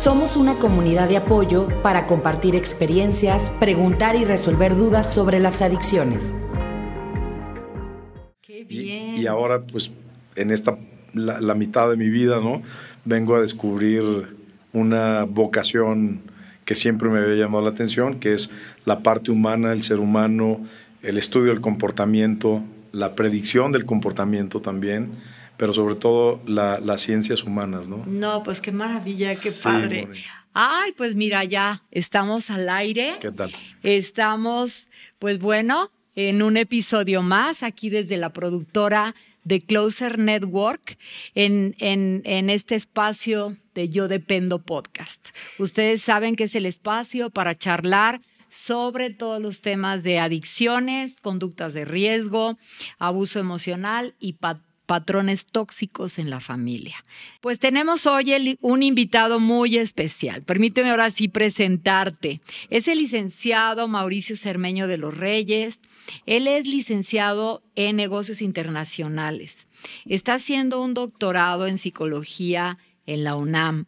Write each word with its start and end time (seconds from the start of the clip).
Somos 0.00 0.34
una 0.38 0.54
comunidad 0.54 1.10
de 1.10 1.18
apoyo 1.18 1.68
para 1.82 2.06
compartir 2.06 2.56
experiencias, 2.56 3.50
preguntar 3.60 4.16
y 4.16 4.24
resolver 4.24 4.74
dudas 4.74 5.12
sobre 5.12 5.40
las 5.40 5.60
adicciones. 5.60 6.32
Qué 8.40 8.64
bien. 8.64 9.16
Y, 9.16 9.26
ahora, 9.26 9.60
pues, 9.60 9.90
en 10.36 10.52
esta, 10.52 10.78
la, 11.12 11.54
mitad 11.54 11.90
de 11.90 11.98
mi 11.98 12.08
vida, 12.08 12.40
¿no? 12.40 12.62
Vengo 13.04 13.36
a 13.36 13.42
descubrir 13.42 14.02
una 14.72 15.24
vocación 15.24 16.22
que 16.64 16.74
siempre 16.74 17.10
me 17.10 17.18
había 17.18 17.34
llamado 17.34 17.64
la 17.64 17.70
atención, 17.70 18.20
que 18.20 18.32
es 18.32 18.50
la 18.86 19.00
parte 19.00 19.30
humana, 19.30 19.70
el 19.72 19.82
ser 19.82 19.98
humano, 19.98 20.64
el 21.02 21.18
estudio 21.18 21.52
del 21.52 21.60
comportamiento, 21.60 22.64
la 22.92 23.14
predicción 23.14 23.70
del 23.70 23.84
comportamiento 23.84 24.62
también 24.62 25.10
pero 25.60 25.74
sobre 25.74 25.94
todo 25.94 26.40
las 26.46 27.02
ciencias 27.02 27.44
humanas, 27.44 27.86
¿no? 27.86 28.02
No, 28.06 28.42
pues 28.42 28.62
qué 28.62 28.72
maravilla, 28.72 29.32
qué 29.34 29.52
padre. 29.62 30.08
Ay, 30.54 30.92
pues 30.96 31.16
mira, 31.16 31.44
ya 31.44 31.82
estamos 31.90 32.48
al 32.48 32.70
aire. 32.70 33.16
¿Qué 33.20 33.30
tal? 33.30 33.52
Estamos, 33.82 34.88
pues 35.18 35.38
bueno, 35.38 35.90
en 36.16 36.40
un 36.40 36.56
episodio 36.56 37.20
más 37.20 37.62
aquí 37.62 37.90
desde 37.90 38.16
la 38.16 38.32
productora 38.32 39.14
de 39.44 39.60
Closer 39.60 40.18
Network 40.18 40.96
en, 41.34 41.76
en, 41.78 42.22
en, 42.24 42.48
este 42.48 42.74
espacio 42.74 43.54
de 43.74 43.90
Yo 43.90 44.08
Dependo 44.08 44.62
Podcast. 44.62 45.28
Ustedes 45.58 46.00
saben 46.00 46.36
que 46.36 46.44
es 46.44 46.54
el 46.54 46.64
espacio 46.64 47.28
para 47.28 47.54
charlar 47.54 48.22
sobre 48.48 49.10
todos 49.10 49.42
los 49.42 49.60
temas 49.60 50.04
de 50.04 50.20
adicciones, 50.20 51.20
conductas 51.20 51.74
de 51.74 51.84
riesgo, 51.84 52.56
abuso 52.98 53.38
emocional 53.38 54.14
y 54.18 54.32
patrones 54.32 54.69
patrones 54.90 55.46
tóxicos 55.46 56.18
en 56.18 56.30
la 56.30 56.40
familia. 56.40 56.96
Pues 57.40 57.60
tenemos 57.60 58.06
hoy 58.06 58.58
un 58.60 58.82
invitado 58.82 59.38
muy 59.38 59.76
especial. 59.76 60.42
Permíteme 60.42 60.90
ahora 60.90 61.10
sí 61.10 61.28
presentarte. 61.28 62.40
Es 62.70 62.88
el 62.88 62.98
licenciado 62.98 63.86
Mauricio 63.86 64.36
Cermeño 64.36 64.88
de 64.88 64.98
los 64.98 65.16
Reyes. 65.16 65.80
Él 66.26 66.48
es 66.48 66.66
licenciado 66.66 67.62
en 67.76 67.94
negocios 67.94 68.42
internacionales. 68.42 69.68
Está 70.06 70.34
haciendo 70.34 70.82
un 70.82 70.92
doctorado 70.92 71.68
en 71.68 71.78
psicología 71.78 72.76
en 73.06 73.22
la 73.22 73.36
UNAM. 73.36 73.86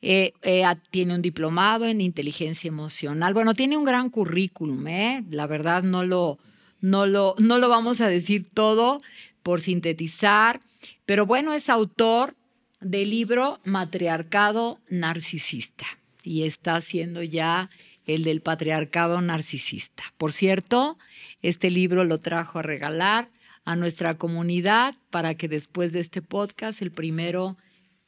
Eh, 0.00 0.32
eh, 0.42 0.62
tiene 0.92 1.16
un 1.16 1.22
diplomado 1.22 1.86
en 1.86 2.00
inteligencia 2.00 2.68
emocional. 2.68 3.34
Bueno, 3.34 3.52
tiene 3.52 3.76
un 3.76 3.84
gran 3.84 4.10
currículum, 4.10 4.86
¿eh? 4.86 5.24
La 5.28 5.48
verdad 5.48 5.82
no 5.82 6.04
lo, 6.04 6.38
no 6.80 7.04
lo, 7.04 7.34
no 7.38 7.58
lo 7.58 7.68
vamos 7.68 8.00
a 8.00 8.08
decir 8.08 8.48
todo, 8.54 9.00
por 9.46 9.60
sintetizar, 9.60 10.58
pero 11.04 11.24
bueno, 11.24 11.54
es 11.54 11.68
autor 11.68 12.34
del 12.80 13.10
libro 13.10 13.60
Matriarcado 13.62 14.80
Narcisista 14.90 15.86
y 16.24 16.42
está 16.42 16.74
haciendo 16.74 17.22
ya 17.22 17.70
el 18.06 18.24
del 18.24 18.40
patriarcado 18.40 19.20
narcisista. 19.20 20.02
Por 20.18 20.32
cierto, 20.32 20.98
este 21.42 21.70
libro 21.70 22.02
lo 22.02 22.18
trajo 22.18 22.58
a 22.58 22.62
regalar 22.62 23.30
a 23.64 23.76
nuestra 23.76 24.14
comunidad 24.14 24.96
para 25.10 25.36
que 25.36 25.46
después 25.46 25.92
de 25.92 26.00
este 26.00 26.22
podcast, 26.22 26.82
el 26.82 26.90
primero 26.90 27.56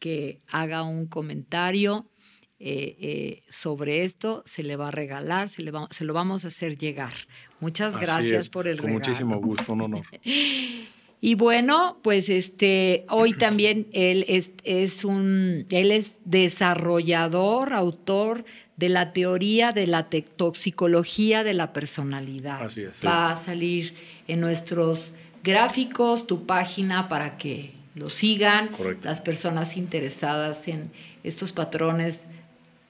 que 0.00 0.40
haga 0.48 0.82
un 0.82 1.06
comentario 1.06 2.10
eh, 2.58 2.96
eh, 2.98 3.42
sobre 3.48 4.02
esto 4.02 4.42
se 4.44 4.64
le 4.64 4.74
va 4.74 4.88
a 4.88 4.90
regalar, 4.90 5.48
se, 5.48 5.62
le 5.62 5.70
se 5.90 6.04
lo 6.04 6.14
vamos 6.14 6.44
a 6.44 6.48
hacer 6.48 6.76
llegar. 6.76 7.14
Muchas 7.60 7.96
gracias 7.96 8.50
por 8.50 8.66
el 8.66 8.80
Con 8.80 8.90
muchísimo 8.90 9.40
gusto, 9.40 9.74
un 9.74 9.82
honor. 9.82 10.06
Y 11.20 11.34
bueno, 11.34 11.98
pues 12.02 12.28
este, 12.28 13.04
hoy 13.08 13.32
también 13.38 13.86
él 13.92 14.24
es, 14.28 14.52
es, 14.64 15.04
un, 15.04 15.66
él 15.70 15.90
es 15.90 16.18
desarrollador, 16.24 17.72
autor 17.72 18.44
de 18.76 18.88
la 18.88 19.12
teoría 19.12 19.72
de 19.72 19.86
la 19.86 20.08
toxicología 20.08 21.42
de 21.42 21.54
la 21.54 21.72
personalidad. 21.72 22.62
Así 22.62 22.82
es. 22.82 23.00
Va 23.04 23.30
a 23.30 23.36
salir 23.36 23.94
en 24.28 24.40
nuestros 24.40 25.12
gráficos 25.42 26.26
tu 26.26 26.46
página 26.46 27.08
para 27.08 27.36
que 27.38 27.72
lo 27.94 28.08
sigan 28.08 28.70
las 29.02 29.20
personas 29.20 29.76
interesadas 29.76 30.68
en 30.68 30.92
estos 31.24 31.52
patrones 31.52 32.24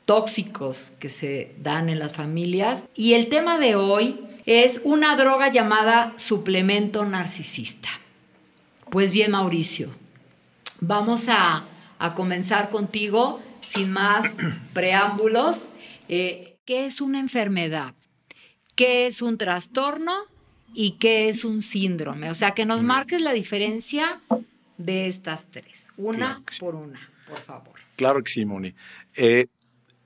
tóxicos 0.04 0.92
que 0.98 1.08
se 1.08 1.54
dan 1.62 1.88
en 1.88 1.98
las 1.98 2.12
familias. 2.12 2.84
Y 2.94 3.14
el 3.14 3.28
tema 3.28 3.58
de 3.58 3.74
hoy 3.74 4.20
es 4.44 4.80
una 4.84 5.16
droga 5.16 5.50
llamada 5.50 6.12
suplemento 6.16 7.04
narcisista. 7.04 7.88
Pues 8.90 9.12
bien, 9.12 9.32
Mauricio, 9.32 9.90
vamos 10.80 11.26
a, 11.28 11.64
comenzar 12.16 12.70
contigo 12.70 13.40
sin 13.60 13.90
más 13.90 14.24
preámbulos. 14.72 15.66
Eh, 16.08 16.56
¿Qué 16.64 16.86
es 16.86 17.00
una 17.00 17.20
enfermedad? 17.20 17.94
¿Qué 18.74 19.06
es 19.06 19.20
un 19.20 19.36
trastorno? 19.36 20.12
¿Y 20.72 20.92
qué 20.92 21.28
es 21.28 21.44
un 21.44 21.62
síndrome? 21.62 22.30
O 22.30 22.34
sea, 22.34 22.52
que 22.52 22.64
nos 22.64 22.82
marques 22.82 23.20
la 23.20 23.32
diferencia 23.32 24.20
de 24.76 25.06
estas 25.06 25.44
tres, 25.50 25.86
una 25.96 26.42
por 26.60 26.74
una, 26.74 27.00
por 27.26 27.38
favor. 27.38 27.74
Claro 27.96 28.22
que 28.22 28.30
sí, 28.30 28.44
Moni. 28.44 28.74
Eh, 29.16 29.48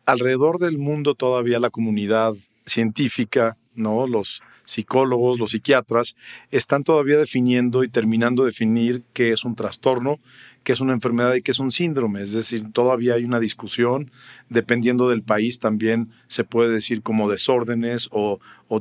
alrededor 0.06 0.58
del 0.58 0.78
mundo 0.78 1.14
todavía 1.14 1.60
la 1.60 1.70
comunidad 1.70 2.32
científica, 2.64 3.56
¿no? 3.74 4.06
Los 4.06 4.42
psicólogos, 4.72 5.38
los 5.38 5.52
psiquiatras, 5.52 6.16
están 6.50 6.84
todavía 6.84 7.18
definiendo 7.18 7.84
y 7.84 7.88
terminando 7.88 8.44
de 8.44 8.50
definir 8.50 9.02
qué 9.12 9.32
es 9.32 9.44
un 9.44 9.54
trastorno, 9.54 10.18
qué 10.62 10.72
es 10.72 10.80
una 10.80 10.92
enfermedad 10.92 11.34
y 11.34 11.42
qué 11.42 11.50
es 11.50 11.58
un 11.58 11.70
síndrome. 11.70 12.22
Es 12.22 12.32
decir, 12.32 12.72
todavía 12.72 13.14
hay 13.14 13.24
una 13.24 13.40
discusión, 13.40 14.10
dependiendo 14.48 15.08
del 15.08 15.22
país 15.22 15.58
también 15.58 16.10
se 16.28 16.44
puede 16.44 16.70
decir 16.70 17.02
como 17.02 17.30
desórdenes 17.30 18.08
o, 18.12 18.40
o 18.68 18.80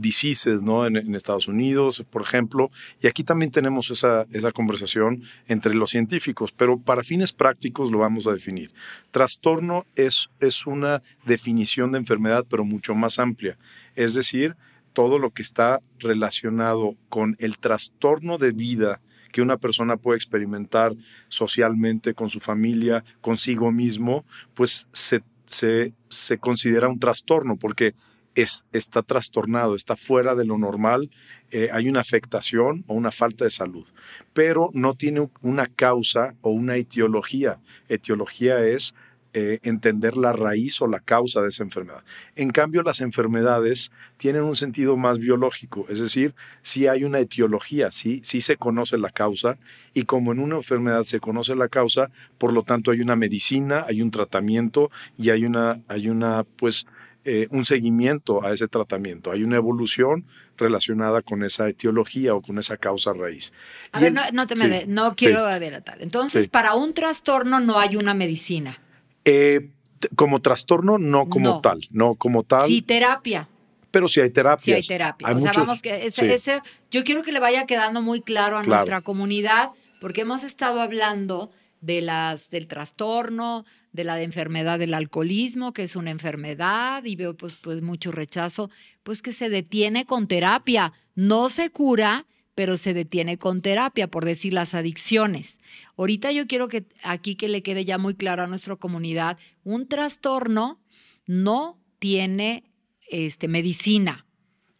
¿no? 0.61 0.85
En, 0.85 1.15
Estados 1.15 1.47
Unidos, 1.47 2.03
por 2.09 2.21
ejemplo. 2.21 2.69
Y 3.01 3.07
aquí 3.07 3.23
también 3.23 3.51
tenemos 3.51 3.89
esa, 3.91 4.25
conversación 4.53 5.23
entre 5.47 5.73
los 5.73 5.89
científicos, 5.89 6.51
pero 6.51 6.77
para 6.77 7.03
fines 7.03 7.31
prácticos 7.31 7.91
lo 7.91 7.99
vamos 7.99 8.27
a 8.27 8.33
definir. 8.33 8.71
Trastorno 9.11 9.85
es 9.95 10.29
una 10.65 11.01
definición 11.25 11.91
de 11.91 11.99
enfermedad, 11.99 12.45
pero 12.49 12.63
mucho 12.63 12.95
más 12.95 13.19
amplia. 13.19 13.57
Es 13.95 14.13
decir, 14.13 14.55
todo 14.93 15.19
lo 15.19 15.31
que 15.31 15.41
está 15.41 15.81
relacionado 15.99 16.95
con 17.09 17.35
el 17.39 17.57
trastorno 17.57 18.37
de 18.37 18.51
vida 18.51 19.01
que 19.31 19.41
una 19.41 19.57
persona 19.57 19.97
puede 19.97 20.17
experimentar 20.17 20.93
socialmente, 21.29 22.13
con 22.13 22.29
su 22.29 22.39
familia, 22.39 23.03
consigo 23.21 23.71
mismo, 23.71 24.25
pues 24.53 24.87
se, 24.91 25.23
se, 25.45 25.93
considera 26.39 26.89
un 26.89 26.99
trastorno 26.99 27.55
porque 27.55 27.93
es, 28.35 28.65
está 28.71 29.01
trastornado, 29.01 29.75
está 29.75 29.95
fuera 29.95 30.35
de 30.35 30.45
lo 30.45 30.57
normal, 30.57 31.09
eh, 31.49 31.69
hay 31.71 31.89
una 31.89 31.99
afectación 31.99 32.83
o 32.87 32.93
una 32.93 33.11
falta 33.11 33.45
de 33.45 33.51
salud, 33.51 33.87
pero 34.33 34.69
no 34.73 34.93
tiene 34.93 35.29
una 35.41 35.65
causa 35.65 36.35
o 36.41 36.51
una 36.51 36.75
etiología. 36.75 37.59
Etiología 37.89 38.63
es 38.65 38.93
eh, 39.33 39.59
entender 39.63 40.17
la 40.17 40.33
raíz 40.33 40.81
o 40.81 40.87
la 40.87 40.99
causa 40.99 41.41
de 41.41 41.47
esa 41.47 41.63
enfermedad. 41.63 42.03
En 42.35 42.51
cambio, 42.51 42.83
las 42.83 42.99
enfermedades 42.99 43.91
tienen 44.17 44.43
un 44.43 44.57
sentido 44.57 44.97
más 44.97 45.19
biológico, 45.19 45.85
es 45.87 45.99
decir, 45.99 46.33
si 46.61 46.87
hay 46.87 47.05
una 47.05 47.19
etiología, 47.19 47.91
sí, 47.91 48.19
sí 48.23 48.41
se 48.41 48.57
conoce 48.57 48.97
la 48.97 49.09
causa 49.09 49.57
y 49.93 50.03
como 50.03 50.33
en 50.33 50.39
una 50.39 50.57
enfermedad 50.57 51.03
se 51.05 51.19
conoce 51.19 51.55
la 51.55 51.69
causa, 51.69 52.09
por 52.37 52.51
lo 52.51 52.63
tanto 52.63 52.91
hay 52.91 52.99
una 52.99 53.15
medicina, 53.15 53.85
hay 53.87 54.01
un 54.01 54.11
tratamiento 54.11 54.91
y 55.17 55.29
hay 55.29 55.45
una, 55.45 55.79
hay 55.87 56.09
una, 56.09 56.43
pues, 56.43 56.85
eh, 57.23 57.47
un 57.51 57.65
seguimiento 57.65 58.43
a 58.43 58.51
ese 58.51 58.67
tratamiento, 58.67 59.31
hay 59.31 59.43
una 59.43 59.55
evolución 59.55 60.25
relacionada 60.57 61.21
con 61.21 61.43
esa 61.43 61.69
etiología 61.69 62.33
o 62.33 62.41
con 62.41 62.59
esa 62.59 62.77
causa 62.77 63.13
raíz. 63.13 63.53
A 63.91 63.99
ver, 63.99 64.11
no, 64.11 64.45
te 64.45 64.55
me 64.55 64.85
no 64.87 65.15
quiero 65.15 65.45
adelantar. 65.45 66.01
Entonces, 66.01 66.47
para 66.47 66.73
un 66.73 66.93
trastorno 66.93 67.59
no 67.59 67.79
hay 67.79 67.95
una 67.95 68.13
medicina. 68.13 68.79
Eh, 69.25 69.69
como 70.15 70.41
trastorno, 70.41 70.97
no 70.97 71.27
como 71.27 71.61
tal, 71.61 71.87
no 71.91 72.15
como 72.15 72.43
tal. 72.43 72.67
Sí, 72.67 72.81
terapia. 72.81 73.47
Pero 73.91 74.07
sí 74.07 74.21
hay 74.21 74.31
terapia. 74.31 74.63
Sí 74.63 74.71
hay 74.71 74.81
terapia. 74.81 75.29
o 75.29 75.39
sea, 75.39 75.51
vamos 75.55 75.81
que 75.81 76.05
ese, 76.05 76.61
yo 76.89 77.03
quiero 77.03 77.21
que 77.21 77.31
le 77.31 77.39
vaya 77.39 77.65
quedando 77.65 78.01
muy 78.01 78.21
claro 78.21 78.57
a 78.57 78.63
nuestra 78.63 79.01
comunidad, 79.01 79.69
porque 79.99 80.21
hemos 80.21 80.43
estado 80.43 80.81
hablando 80.81 81.51
de 81.81 82.01
las 82.01 82.49
del 82.49 82.67
trastorno, 82.67 83.65
de 83.91 84.03
la 84.03 84.21
enfermedad 84.21 84.79
del 84.79 84.93
alcoholismo, 84.93 85.73
que 85.73 85.83
es 85.83 85.95
una 85.95 86.11
enfermedad, 86.11 87.03
y 87.03 87.15
veo 87.15 87.35
pues, 87.35 87.53
pues 87.53 87.81
mucho 87.81 88.11
rechazo, 88.11 88.69
pues 89.03 89.21
que 89.21 89.33
se 89.33 89.49
detiene 89.49 90.05
con 90.05 90.27
terapia, 90.27 90.93
no 91.15 91.49
se 91.49 91.69
cura, 91.71 92.25
pero 92.55 92.77
se 92.77 92.93
detiene 92.93 93.37
con 93.37 93.61
terapia, 93.61 94.07
por 94.07 94.25
decir 94.25 94.53
las 94.53 94.73
adicciones. 94.73 95.59
Ahorita 95.97 96.31
yo 96.31 96.47
quiero 96.47 96.67
que 96.67 96.85
aquí 97.03 97.35
que 97.35 97.47
le 97.47 97.63
quede 97.63 97.85
ya 97.85 97.97
muy 97.97 98.15
claro 98.15 98.43
a 98.43 98.47
nuestra 98.47 98.75
comunidad, 98.75 99.37
un 99.63 99.87
trastorno 99.87 100.79
no 101.25 101.79
tiene 101.99 102.63
este, 103.09 103.47
medicina, 103.47 104.25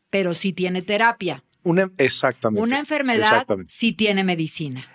pero 0.10 0.34
sí 0.34 0.54
tiene 0.54 0.82
terapia. 0.82 1.44
Una, 1.64 1.92
exactamente. 1.98 2.64
Una 2.64 2.80
enfermedad 2.80 3.46
sí 3.68 3.94
tiene 3.94 4.24
medicina. 4.24 4.86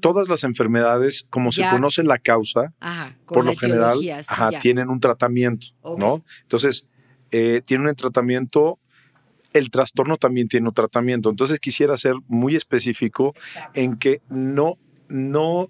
todas 0.00 0.28
las 0.28 0.44
enfermedades, 0.44 1.26
como 1.30 1.52
se 1.52 1.62
conoce 1.70 2.02
la 2.02 2.18
causa, 2.18 2.74
por 3.26 3.44
lo 3.44 3.54
general, 3.54 3.98
tienen 4.60 4.88
un 4.88 5.00
tratamiento, 5.00 5.68
¿no? 5.96 6.24
Entonces, 6.42 6.88
eh, 7.30 7.62
tienen 7.64 7.88
un 7.88 7.94
tratamiento 7.94 8.78
el 9.52 9.70
trastorno 9.70 10.16
también 10.16 10.48
tiene 10.48 10.68
un 10.68 10.74
tratamiento. 10.74 11.30
Entonces 11.30 11.60
quisiera 11.60 11.96
ser 11.96 12.14
muy 12.26 12.56
específico 12.56 13.34
en 13.74 13.96
que 13.96 14.20
no, 14.28 14.78
no, 15.08 15.68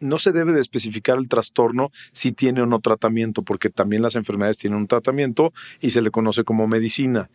no 0.00 0.18
se 0.18 0.32
debe 0.32 0.52
de 0.52 0.60
especificar 0.60 1.18
el 1.18 1.28
trastorno 1.28 1.90
si 2.12 2.32
tiene 2.32 2.62
o 2.62 2.66
no 2.66 2.78
tratamiento, 2.78 3.42
porque 3.42 3.70
también 3.70 4.02
las 4.02 4.14
enfermedades 4.14 4.58
tienen 4.58 4.78
un 4.78 4.86
tratamiento 4.86 5.52
y 5.80 5.90
se 5.90 6.02
le 6.02 6.10
conoce 6.10 6.44
como 6.44 6.66
medicina. 6.66 7.30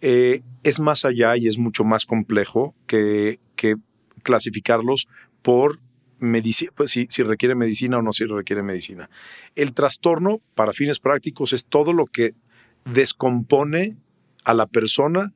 Eh, 0.00 0.42
es 0.62 0.80
más 0.80 1.04
allá 1.04 1.36
y 1.36 1.48
es 1.48 1.58
mucho 1.58 1.84
más 1.84 2.06
complejo 2.06 2.74
que, 2.86 3.40
que 3.56 3.76
clasificarlos 4.22 5.08
por 5.42 5.80
medicina, 6.18 6.70
pues 6.76 6.92
si, 6.92 7.06
si, 7.10 7.24
requiere 7.24 7.56
medicina 7.56 7.98
o 7.98 8.02
no 8.02 8.12
si 8.12 8.24
requiere 8.24 8.62
medicina. 8.62 9.10
El 9.56 9.74
trastorno, 9.74 10.40
para 10.54 10.72
fines 10.72 11.00
prácticos, 11.00 11.52
es 11.52 11.66
todo 11.66 11.92
lo 11.92 12.06
que 12.06 12.34
descompone 12.84 13.96
a 14.44 14.54
la 14.54 14.66
persona, 14.66 15.32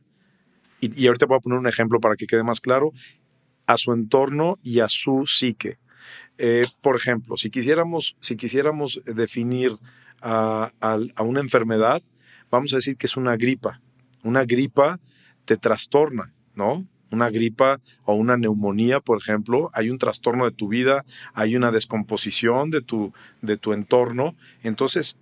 y, 0.81 1.07
ahorita 1.07 1.27
voy 1.27 1.37
a 1.37 1.41
poner 1.41 1.59
un 1.59 1.67
ejemplo 1.67 2.01
para 2.01 2.17
que 2.17 2.27
quede 2.27 2.43
más 2.43 2.61
claro, 2.61 2.93
a 3.67 3.77
su 3.77 3.93
entorno 3.93 4.59
y 4.63 4.81
a 4.81 4.89
su 4.89 5.27
psique. 5.27 5.79
Eh, 6.39 6.67
por 6.83 6.97
ejemplo, 6.97 7.37
si 7.37 7.51
quisiéramos, 7.51 8.17
si 8.21 8.37
quisiéramos 8.37 9.03
definir 9.07 9.73
a, 10.21 10.71
a, 10.81 11.23
una 11.23 11.41
enfermedad, 11.41 12.03
vamos 12.51 12.73
a 12.73 12.77
decir 12.77 12.97
que 12.97 13.07
es 13.07 13.17
una 13.17 13.37
gripa. 13.37 13.81
Una 14.23 14.45
gripa 14.45 15.01
te 15.45 15.57
trastorna, 15.57 16.33
¿no? 16.55 16.87
Una 17.11 17.31
gripa 17.31 17.81
o 18.05 18.15
una 18.15 18.37
neumonía, 18.37 19.01
por 19.01 19.19
ejemplo, 19.19 19.71
hay 19.73 19.91
un 19.91 19.99
trastorno 19.99 20.45
de 20.45 20.51
tu 20.51 20.69
vida, 20.69 21.05
hay 21.35 21.57
una 21.57 21.71
descomposición 21.71 22.71
de 22.71 22.83
tu, 22.83 23.13
de 23.43 23.57
tu 23.57 23.73
entorno. 23.73 24.35
Entonces, 24.63 25.17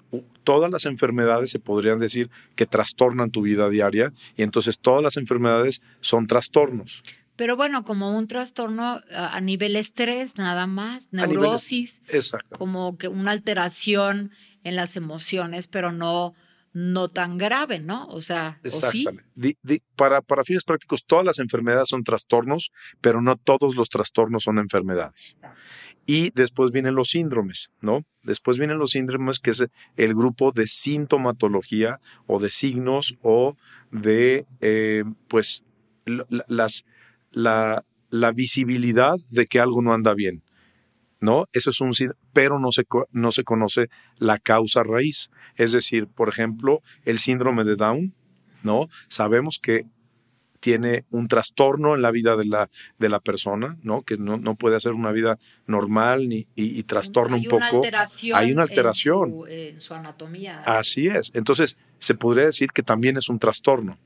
todas 0.44 0.70
las 0.70 0.86
enfermedades 0.86 1.50
se 1.50 1.58
podrían 1.58 1.98
decir 1.98 2.30
que 2.56 2.66
trastornan 2.66 3.30
tu 3.30 3.42
vida 3.42 3.68
diaria 3.68 4.12
y 4.36 4.42
entonces 4.42 4.78
todas 4.78 5.02
las 5.02 5.16
enfermedades 5.16 5.82
son 6.00 6.26
trastornos. 6.26 7.02
Pero 7.36 7.56
bueno, 7.56 7.84
como 7.84 8.16
un 8.16 8.28
trastorno 8.28 9.00
a 9.10 9.40
nivel 9.40 9.74
estrés, 9.74 10.38
nada 10.38 10.68
más, 10.68 11.08
neurosis, 11.10 12.00
como 12.56 12.96
que 12.96 13.08
una 13.08 13.32
alteración 13.32 14.30
en 14.62 14.76
las 14.76 14.96
emociones, 14.96 15.66
pero 15.66 15.90
no 15.90 16.34
no 16.74 17.08
tan 17.08 17.38
grave, 17.38 17.78
¿no? 17.78 18.06
O 18.08 18.20
sea, 18.20 18.58
Exactamente. 18.64 19.24
para, 19.94 20.20
para 20.20 20.42
fines 20.42 20.64
prácticos, 20.64 21.04
todas 21.06 21.24
las 21.24 21.38
enfermedades 21.38 21.88
son 21.88 22.02
trastornos, 22.02 22.72
pero 23.00 23.22
no 23.22 23.36
todos 23.36 23.76
los 23.76 23.88
trastornos 23.88 24.42
son 24.42 24.58
enfermedades. 24.58 25.38
Y 26.04 26.30
después 26.34 26.72
vienen 26.72 26.96
los 26.96 27.10
síndromes, 27.10 27.70
¿no? 27.80 28.04
Después 28.24 28.58
vienen 28.58 28.78
los 28.78 28.90
síndromes, 28.90 29.38
que 29.38 29.50
es 29.50 29.64
el 29.96 30.14
grupo 30.14 30.50
de 30.50 30.66
sintomatología 30.66 32.00
o 32.26 32.40
de 32.40 32.50
signos 32.50 33.16
o 33.22 33.56
de, 33.92 34.44
eh, 34.60 35.04
pues, 35.28 35.64
las, 36.48 36.84
la, 37.30 37.84
la 38.10 38.32
visibilidad 38.32 39.16
de 39.30 39.46
que 39.46 39.60
algo 39.60 39.80
no 39.80 39.94
anda 39.94 40.12
bien. 40.12 40.42
¿No? 41.24 41.46
Eso 41.54 41.70
es 41.70 41.80
un 41.80 41.92
pero 42.32 42.58
no 42.58 42.70
se, 42.70 42.86
no 43.10 43.32
se 43.32 43.44
conoce 43.44 43.88
la 44.18 44.38
causa 44.38 44.82
raíz. 44.82 45.30
Es 45.56 45.72
decir, 45.72 46.06
por 46.06 46.28
ejemplo, 46.28 46.82
el 47.04 47.18
síndrome 47.18 47.64
de 47.64 47.76
Down, 47.76 48.12
¿no? 48.62 48.88
Sabemos 49.08 49.58
que 49.58 49.86
tiene 50.60 51.04
un 51.10 51.26
trastorno 51.26 51.94
en 51.94 52.02
la 52.02 52.10
vida 52.10 52.36
de 52.36 52.44
la, 52.44 52.70
de 52.98 53.08
la 53.08 53.20
persona, 53.20 53.76
¿no? 53.82 54.02
Que 54.02 54.16
no, 54.16 54.36
no 54.36 54.54
puede 54.54 54.76
hacer 54.76 54.92
una 54.92 55.12
vida 55.12 55.38
normal 55.66 56.28
ni, 56.28 56.46
y, 56.54 56.82
trastorna 56.82 57.36
un 57.36 57.44
poco. 57.44 57.82
Hay 58.34 58.52
una 58.52 58.62
alteración. 58.62 59.44
en 59.48 59.80
su 59.80 59.94
anatomía. 59.94 60.60
Así 60.60 61.06
es. 61.08 61.30
Entonces, 61.34 61.78
se 61.98 62.14
podría 62.14 62.46
decir 62.46 62.70
que 62.72 62.82
también 62.82 63.16
es 63.16 63.28
un 63.28 63.38
trastorno 63.38 63.98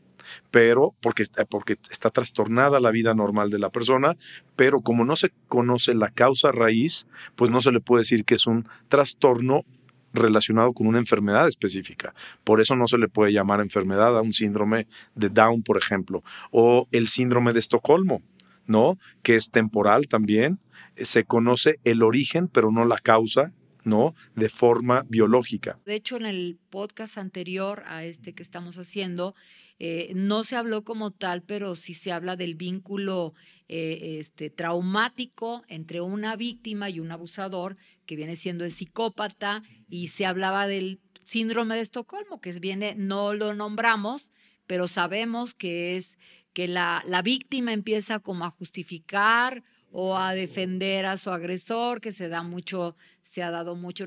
pero 0.50 0.94
porque, 1.00 1.24
porque 1.48 1.76
está 1.90 2.10
trastornada 2.10 2.80
la 2.80 2.90
vida 2.90 3.14
normal 3.14 3.50
de 3.50 3.58
la 3.58 3.70
persona, 3.70 4.16
pero 4.56 4.80
como 4.80 5.04
no 5.04 5.16
se 5.16 5.30
conoce 5.48 5.94
la 5.94 6.10
causa 6.10 6.52
raíz, 6.52 7.06
pues 7.36 7.50
no 7.50 7.60
se 7.60 7.72
le 7.72 7.80
puede 7.80 8.00
decir 8.00 8.24
que 8.24 8.34
es 8.34 8.46
un 8.46 8.68
trastorno 8.88 9.64
relacionado 10.12 10.72
con 10.72 10.86
una 10.86 10.98
enfermedad 10.98 11.46
específica. 11.48 12.14
Por 12.44 12.60
eso 12.60 12.76
no 12.76 12.86
se 12.86 12.98
le 12.98 13.08
puede 13.08 13.32
llamar 13.32 13.60
enfermedad 13.60 14.16
a 14.16 14.22
un 14.22 14.32
síndrome 14.32 14.86
de 15.14 15.28
Down, 15.28 15.62
por 15.62 15.76
ejemplo, 15.76 16.22
o 16.50 16.88
el 16.92 17.08
síndrome 17.08 17.52
de 17.52 17.60
Estocolmo, 17.60 18.22
¿no? 18.66 18.98
Que 19.22 19.36
es 19.36 19.50
temporal 19.50 20.08
también. 20.08 20.58
Se 20.96 21.24
conoce 21.24 21.78
el 21.84 22.02
origen, 22.02 22.48
pero 22.48 22.70
no 22.70 22.84
la 22.84 22.98
causa, 22.98 23.52
¿no? 23.84 24.14
De 24.34 24.48
forma 24.48 25.04
biológica. 25.08 25.78
De 25.84 25.94
hecho, 25.94 26.16
en 26.16 26.26
el 26.26 26.58
podcast 26.70 27.18
anterior 27.18 27.82
a 27.86 28.04
este 28.04 28.34
que 28.34 28.42
estamos 28.42 28.78
haciendo, 28.78 29.34
eh, 29.78 30.12
no 30.14 30.44
se 30.44 30.56
habló 30.56 30.84
como 30.84 31.12
tal, 31.12 31.42
pero 31.42 31.76
sí 31.76 31.94
se 31.94 32.10
habla 32.10 32.36
del 32.36 32.54
vínculo 32.56 33.34
eh, 33.68 34.16
este, 34.18 34.50
traumático 34.50 35.62
entre 35.68 36.00
una 36.00 36.36
víctima 36.36 36.90
y 36.90 37.00
un 37.00 37.12
abusador, 37.12 37.76
que 38.06 38.16
viene 38.16 38.36
siendo 38.36 38.64
el 38.64 38.72
psicópata, 38.72 39.62
y 39.88 40.08
se 40.08 40.26
hablaba 40.26 40.66
del 40.66 41.00
síndrome 41.24 41.76
de 41.76 41.82
Estocolmo, 41.82 42.40
que 42.40 42.52
viene, 42.52 42.94
no 42.96 43.34
lo 43.34 43.54
nombramos, 43.54 44.32
pero 44.66 44.88
sabemos 44.88 45.54
que 45.54 45.96
es 45.96 46.18
que 46.52 46.66
la, 46.66 47.04
la 47.06 47.22
víctima 47.22 47.72
empieza 47.72 48.18
como 48.18 48.44
a 48.44 48.50
justificar 48.50 49.62
o 49.92 50.16
a 50.16 50.34
defender 50.34 51.06
a 51.06 51.16
su 51.16 51.30
agresor, 51.30 52.00
que 52.00 52.12
se 52.12 52.28
da 52.28 52.42
mucho, 52.42 52.94
se 53.22 53.42
ha 53.42 53.50
dado 53.50 53.74
mucho. 53.74 54.04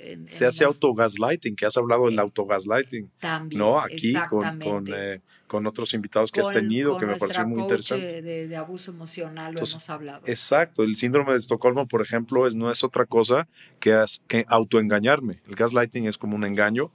En, 0.00 0.28
se 0.28 0.46
hace 0.46 0.64
autogaslighting, 0.64 1.54
que 1.54 1.66
has 1.66 1.76
hablado 1.76 2.06
del 2.06 2.18
autogaslighting. 2.18 3.10
También. 3.20 3.58
¿No? 3.58 3.78
Aquí 3.80 4.14
con, 4.28 4.58
con, 4.58 4.86
eh, 4.92 5.20
con, 5.46 5.66
otros 5.66 5.94
invitados 5.94 6.32
que 6.32 6.40
has 6.40 6.50
tenido, 6.50 6.96
que 6.98 7.06
me 7.06 7.16
pareció 7.16 7.46
muy 7.46 7.60
interesante. 7.60 8.22
De, 8.22 8.48
de, 8.48 8.56
abuso 8.56 8.90
emocional 8.90 9.54
lo 9.54 9.60
hemos 9.60 9.90
hablado. 9.90 10.22
Exacto. 10.26 10.82
El 10.82 10.96
síndrome 10.96 11.32
de 11.32 11.38
Estocolmo, 11.38 11.86
por 11.86 12.02
ejemplo, 12.02 12.46
es, 12.46 12.54
no 12.54 12.70
es 12.70 12.82
otra 12.82 13.06
cosa 13.06 13.48
que, 13.78 14.04
que 14.26 14.44
autoengañarme. 14.48 15.40
El 15.48 15.54
gaslighting 15.54 16.06
es 16.06 16.18
como 16.18 16.36
un 16.36 16.44
engaño. 16.44 16.90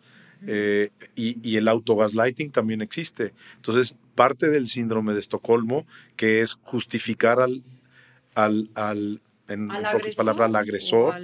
Eh, 0.48 0.92
y, 1.16 1.40
y, 1.42 1.56
el 1.56 1.68
autogaslighting 1.68 2.52
también 2.52 2.82
existe. 2.82 3.34
Entonces, 3.56 3.98
parte 4.16 4.50
del 4.50 4.68
síndrome 4.68 5.14
de 5.14 5.20
Estocolmo, 5.20 5.88
que 6.18 6.42
es 6.42 6.54
justificar 6.62 7.40
al, 7.40 7.64
al, 8.36 8.70
al 8.76 9.22
en, 9.48 9.68
pocas 9.68 10.16
palabras, 10.16 10.50
al 10.50 10.56
agresor 10.56 11.16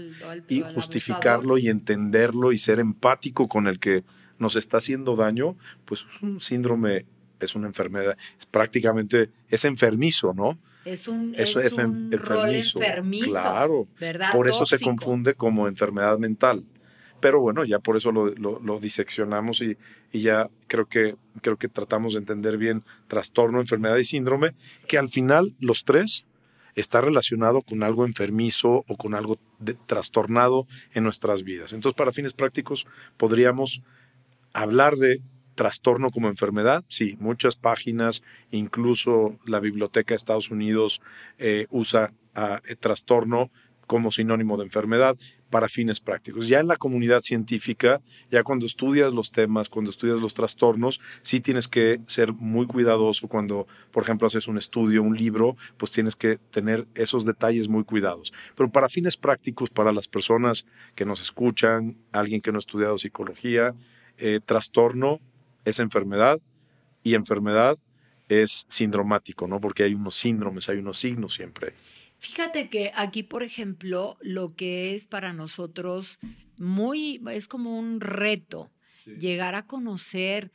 y 0.48 0.62
justificarlo 0.62 1.58
y 1.58 1.70
entenderlo 1.70 2.52
y 2.52 2.58
ser 2.58 2.80
empático 2.80 3.48
con 3.48 3.68
el 3.68 3.80
que 3.80 4.04
nos 4.38 4.56
está 4.56 4.78
haciendo 4.78 5.16
daño, 5.16 5.56
pues 5.86 6.08
es 6.14 6.22
un 6.22 6.40
síndrome, 6.40 7.06
es 7.40 7.56
una 7.56 7.68
enfermedad, 7.68 8.18
es 8.38 8.46
prácticamente, 8.46 9.30
es 9.50 9.66
enfermizo, 9.66 10.34
¿no? 10.34 10.58
Es 10.84 11.08
un, 11.08 11.36
es, 11.38 11.56
enfermizo, 11.78 12.80
Claro, 12.80 13.88
por 14.34 14.48
eso 14.48 14.66
se 14.66 14.80
confunde 14.80 15.36
como 15.36 15.68
enfermedad 15.68 16.18
mental. 16.18 16.64
Pero 17.20 17.40
bueno, 17.40 17.64
ya 17.64 17.78
por 17.78 17.98
eso 17.98 18.12
lo, 18.12 18.32
lo, 18.32 18.80
diseccionamos 18.80 19.62
y, 19.62 19.78
y, 20.12 20.22
ya 20.22 20.50
creo 20.66 20.88
que, 20.88 21.18
creo 21.44 21.56
que 21.56 21.68
tratamos 21.68 22.14
de 22.14 22.20
entender 22.20 22.58
bien 22.58 22.82
trastorno, 23.08 23.60
enfermedad 23.60 23.98
y 23.98 24.06
síndrome, 24.06 24.56
que 24.88 24.98
al 24.98 25.08
final 25.08 25.54
los 25.60 25.86
tres 25.86 26.26
está 26.76 27.02
relacionado 27.02 27.62
con 27.62 27.84
algo 27.84 28.06
enfermizo 28.06 28.84
o 28.88 28.98
con 28.98 29.16
algo 29.16 29.38
trastornado 29.86 30.66
en 30.94 31.04
nuestras 31.04 31.44
vidas. 31.44 31.74
Entonces, 31.74 31.98
para 31.98 32.12
fines 32.12 32.34
prácticos, 32.34 32.88
podríamos 33.18 33.82
hablar 34.54 34.96
de 34.98 35.22
trastorno 35.56 36.10
como 36.10 36.28
enfermedad. 36.28 36.84
Sí, 36.88 37.18
muchas 37.20 37.56
páginas, 37.56 38.24
incluso 38.52 39.38
la 39.46 39.60
Biblioteca 39.60 40.14
de 40.14 40.18
Estados 40.18 40.50
Unidos 40.50 41.02
eh, 41.38 41.68
usa 41.70 42.14
a, 42.34 42.62
eh, 42.66 42.76
trastorno 42.76 43.52
como 43.92 44.10
sinónimo 44.10 44.56
de 44.56 44.64
enfermedad 44.64 45.18
para 45.50 45.68
fines 45.68 46.00
prácticos. 46.00 46.48
Ya 46.48 46.62
en 46.62 46.68
la 46.68 46.78
comunidad 46.78 47.20
científica, 47.24 48.00
ya 48.30 48.42
cuando 48.42 48.66
estudias 48.66 49.12
los 49.12 49.34
temas, 49.34 49.68
cuando 49.68 49.92
estudias 49.92 50.22
los 50.22 50.34
trastornos, 50.34 51.02
sí 51.24 51.42
tienes 51.42 51.68
que 51.68 52.00
ser 52.08 52.32
muy 52.32 52.68
cuidadoso 52.68 53.28
cuando, 53.28 53.68
por 53.92 54.04
ejemplo, 54.04 54.28
haces 54.28 54.48
un 54.48 54.58
estudio, 54.58 55.04
un 55.04 55.18
libro, 55.18 55.58
pues 55.76 55.92
tienes 55.92 56.16
que 56.16 56.38
tener 56.52 56.88
esos 56.96 57.26
detalles 57.26 57.68
muy 57.68 57.84
cuidados. 57.84 58.32
Pero 58.56 58.72
para 58.72 58.88
fines 58.88 59.18
prácticos, 59.18 59.70
para 59.70 59.92
las 59.92 60.08
personas 60.08 60.66
que 60.96 61.04
nos 61.04 61.20
escuchan, 61.20 61.98
alguien 62.14 62.40
que 62.40 62.54
no 62.54 62.60
ha 62.60 62.60
estudiado 62.60 62.98
psicología, 62.98 63.74
eh, 64.18 64.40
trastorno 64.46 65.20
es 65.66 65.80
enfermedad 65.80 66.40
y 67.04 67.16
enfermedad 67.16 67.78
es 68.30 68.66
sindromático, 68.70 69.50
¿no? 69.50 69.60
Porque 69.60 69.84
hay 69.84 69.94
unos 69.94 70.16
síndromes, 70.16 70.70
hay 70.70 70.78
unos 70.78 70.98
signos 70.98 71.34
siempre. 71.34 71.74
Fíjate 72.22 72.70
que 72.70 72.92
aquí, 72.94 73.24
por 73.24 73.42
ejemplo, 73.42 74.16
lo 74.22 74.56
que 74.56 74.94
es 74.94 75.08
para 75.08 75.34
nosotros 75.34 76.20
muy, 76.60 77.20
es 77.32 77.48
como 77.48 77.80
un 77.80 78.00
reto 78.00 78.70
llegar 79.18 79.56
a 79.56 79.66
conocer 79.66 80.52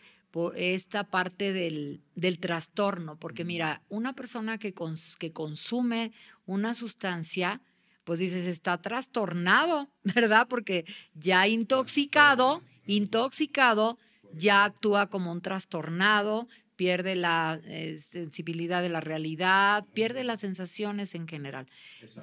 esta 0.54 1.02
parte 1.02 1.52
del, 1.52 2.02
del 2.14 2.38
trastorno, 2.38 3.18
porque 3.18 3.44
mira, 3.44 3.82
una 3.88 4.12
persona 4.12 4.58
que, 4.58 4.74
que 5.18 5.32
consume 5.32 6.12
una 6.44 6.74
sustancia, 6.74 7.60
pues 8.04 8.20
dices, 8.20 8.46
está 8.46 8.80
trastornado, 8.80 9.90
¿verdad? 10.14 10.46
Porque 10.48 10.84
ya 11.14 11.48
intoxicado, 11.48 12.62
intoxicado, 12.86 13.98
ya 14.34 14.62
actúa 14.62 15.10
como 15.10 15.32
un 15.32 15.40
trastornado, 15.40 16.46
pierde 16.76 17.16
la 17.16 17.60
eh, 17.64 17.98
sensibilidad 17.98 18.82
de 18.82 18.88
la 18.88 19.00
realidad, 19.00 19.84
pierde 19.94 20.24
las 20.24 20.40
sensaciones 20.40 21.14
en 21.14 21.26
general. 21.26 21.66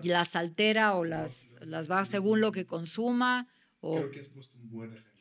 Y 0.02 0.10
las 0.10 0.36
altera 0.36 0.96
o 0.96 1.04
las, 1.04 1.50
las 1.62 1.90
va 1.90 2.06
según 2.06 2.40
lo 2.40 2.52
que 2.52 2.66
consuma. 2.66 3.48
O... 3.82 3.98
Creo 3.98 4.12
que 4.12 4.20
has 4.20 4.30
puesto 4.30 4.58
un 4.58 4.70
buen 4.70 4.92
ejemplo. 4.92 5.12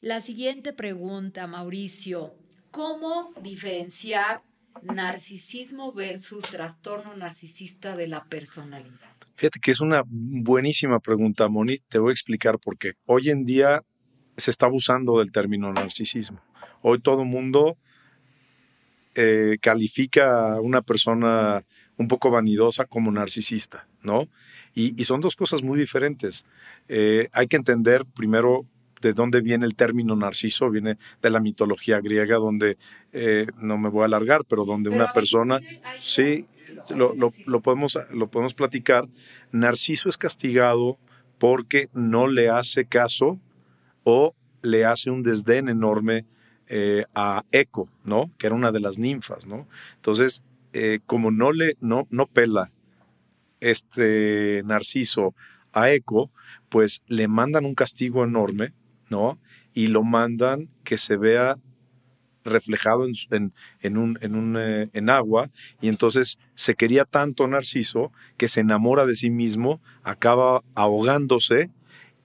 La 0.00 0.20
siguiente 0.20 0.72
pregunta, 0.72 1.46
Mauricio. 1.46 2.34
¿Cómo 2.70 3.32
diferenciar 3.42 4.42
narcisismo 4.82 5.92
versus 5.92 6.42
trastorno 6.44 7.14
narcisista 7.16 7.96
de 7.96 8.08
la 8.08 8.24
personalidad? 8.24 9.16
Fíjate 9.36 9.60
que 9.60 9.70
es 9.70 9.80
una 9.80 10.02
buenísima 10.06 10.98
pregunta, 11.00 11.48
Moni. 11.48 11.78
Te 11.88 11.98
voy 11.98 12.10
a 12.10 12.12
explicar 12.12 12.58
por 12.58 12.78
qué. 12.78 12.94
Hoy 13.06 13.30
en 13.30 13.44
día 13.44 13.82
se 14.36 14.50
está 14.50 14.66
abusando 14.66 15.18
del 15.18 15.30
término 15.30 15.72
narcisismo. 15.72 16.40
Hoy 16.80 17.00
todo 17.00 17.24
mundo 17.24 17.76
eh, 19.14 19.58
califica 19.60 20.54
a 20.54 20.60
una 20.60 20.82
persona 20.82 21.64
un 21.96 22.08
poco 22.08 22.30
vanidosa 22.30 22.86
como 22.86 23.10
narcisista, 23.10 23.86
¿no? 24.02 24.28
Y, 24.74 25.04
son 25.04 25.20
dos 25.20 25.36
cosas 25.36 25.62
muy 25.62 25.78
diferentes. 25.78 26.46
Eh, 26.88 27.28
hay 27.32 27.46
que 27.46 27.56
entender 27.56 28.06
primero 28.06 28.64
de 29.02 29.12
dónde 29.12 29.42
viene 29.42 29.66
el 29.66 29.74
término 29.74 30.16
narciso, 30.16 30.70
viene 30.70 30.96
de 31.20 31.30
la 31.30 31.40
mitología 31.40 32.00
griega, 32.00 32.36
donde 32.36 32.78
eh, 33.12 33.46
no 33.58 33.76
me 33.76 33.90
voy 33.90 34.02
a 34.02 34.06
alargar, 34.06 34.44
pero 34.48 34.64
donde 34.64 34.88
una 34.88 35.12
persona, 35.12 35.60
sí, 36.00 36.46
lo, 36.94 37.14
lo, 37.46 37.60
podemos, 37.60 37.98
lo 38.10 38.28
podemos 38.28 38.54
platicar, 38.54 39.06
Narciso 39.50 40.08
es 40.08 40.16
castigado 40.16 40.98
porque 41.38 41.88
no 41.92 42.28
le 42.28 42.48
hace 42.48 42.86
caso 42.86 43.38
o 44.04 44.34
le 44.62 44.84
hace 44.84 45.10
un 45.10 45.22
desdén 45.22 45.68
enorme 45.68 46.24
eh, 46.74 47.04
a 47.14 47.44
Eco, 47.52 47.86
¿no? 48.02 48.30
Que 48.38 48.46
era 48.46 48.56
una 48.56 48.72
de 48.72 48.80
las 48.80 48.98
ninfas, 48.98 49.46
¿no? 49.46 49.68
Entonces, 49.96 50.42
eh, 50.72 51.00
como 51.04 51.30
no 51.30 51.52
le, 51.52 51.76
no, 51.80 52.06
no 52.08 52.26
pela 52.26 52.70
este 53.60 54.62
Narciso 54.64 55.34
a 55.74 55.90
Eco, 55.90 56.30
pues 56.70 57.02
le 57.08 57.28
mandan 57.28 57.66
un 57.66 57.74
castigo 57.74 58.24
enorme, 58.24 58.72
¿no? 59.10 59.38
Y 59.74 59.88
lo 59.88 60.02
mandan 60.02 60.70
que 60.82 60.96
se 60.96 61.18
vea 61.18 61.58
reflejado 62.42 63.04
en, 63.04 63.12
en, 63.30 63.52
en, 63.82 64.34
un, 64.34 64.56
eh, 64.58 64.88
en 64.94 65.10
agua 65.10 65.50
y 65.82 65.88
entonces 65.88 66.38
se 66.54 66.74
quería 66.74 67.04
tanto 67.04 67.46
Narciso 67.46 68.12
que 68.38 68.48
se 68.48 68.62
enamora 68.62 69.04
de 69.04 69.14
sí 69.14 69.28
mismo, 69.28 69.82
acaba 70.04 70.62
ahogándose 70.74 71.68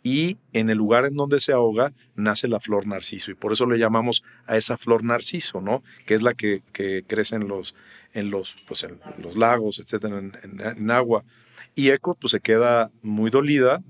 y 0.07 0.37
en 0.53 0.69
el 0.69 0.77
lugar 0.77 1.03
en 1.03 1.15
donde 1.15 1.41
se 1.41 1.51
ahoga 1.51 1.91
nace 2.15 2.47
la 2.47 2.61
flor 2.61 2.87
narciso 2.87 3.29
y 3.29 3.33
por 3.33 3.51
eso 3.51 3.65
le 3.65 3.77
llamamos 3.77 4.23
a 4.45 4.55
esa 4.55 4.77
flor 4.77 5.03
narciso, 5.03 5.59
¿no? 5.59 5.83
Que 6.05 6.13
es 6.13 6.21
la 6.21 6.33
que, 6.33 6.61
que 6.71 7.03
crece 7.05 7.35
en 7.35 7.49
los, 7.49 7.75
en 8.13 8.31
los, 8.31 8.55
pues 8.69 8.85
en 8.85 9.01
los 9.21 9.35
lagos, 9.35 9.79
etcétera, 9.79 10.17
en, 10.19 10.31
en, 10.61 10.91
agua. 10.91 11.25
Y 11.75 11.89
Eco 11.89 12.15
pues 12.15 12.31
se 12.31 12.39
queda 12.39 12.89
muy 13.01 13.29
dolida 13.29 13.83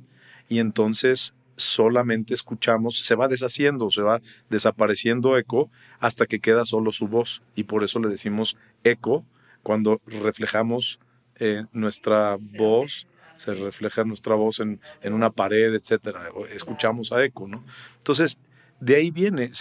y 0.49 0.57
entonces 0.57 1.35
solamente 1.55 2.33
escuchamos, 2.33 2.97
se 2.97 3.13
va 3.13 3.27
deshaciendo, 3.27 3.91
se 3.91 4.01
va 4.01 4.19
desapareciendo 4.49 5.37
Eco 5.37 5.69
hasta 5.99 6.25
que 6.25 6.39
queda 6.39 6.65
solo 6.65 6.91
su 6.91 7.07
voz 7.07 7.43
y 7.53 7.65
por 7.65 7.83
eso 7.83 7.99
le 7.99 8.09
decimos 8.09 8.57
eco 8.83 9.23
cuando 9.61 10.01
reflejamos 10.07 10.99
eh, 11.35 11.65
nuestra 11.73 12.37
voz 12.57 13.05
se 13.37 13.53
refleja 13.53 14.03
nuestra 14.03 14.35
voz 14.35 14.59
en, 14.59 14.79
en 15.01 15.13
una 15.13 15.29
pared, 15.29 15.73
etcétera. 15.73 16.29
Escuchamos 16.53 17.11
a 17.11 17.23
eco, 17.23 17.47
¿no? 17.47 17.63
Entonces, 17.97 18.37
de 18.79 18.95
ahí 18.97 19.11
viene, 19.11 19.51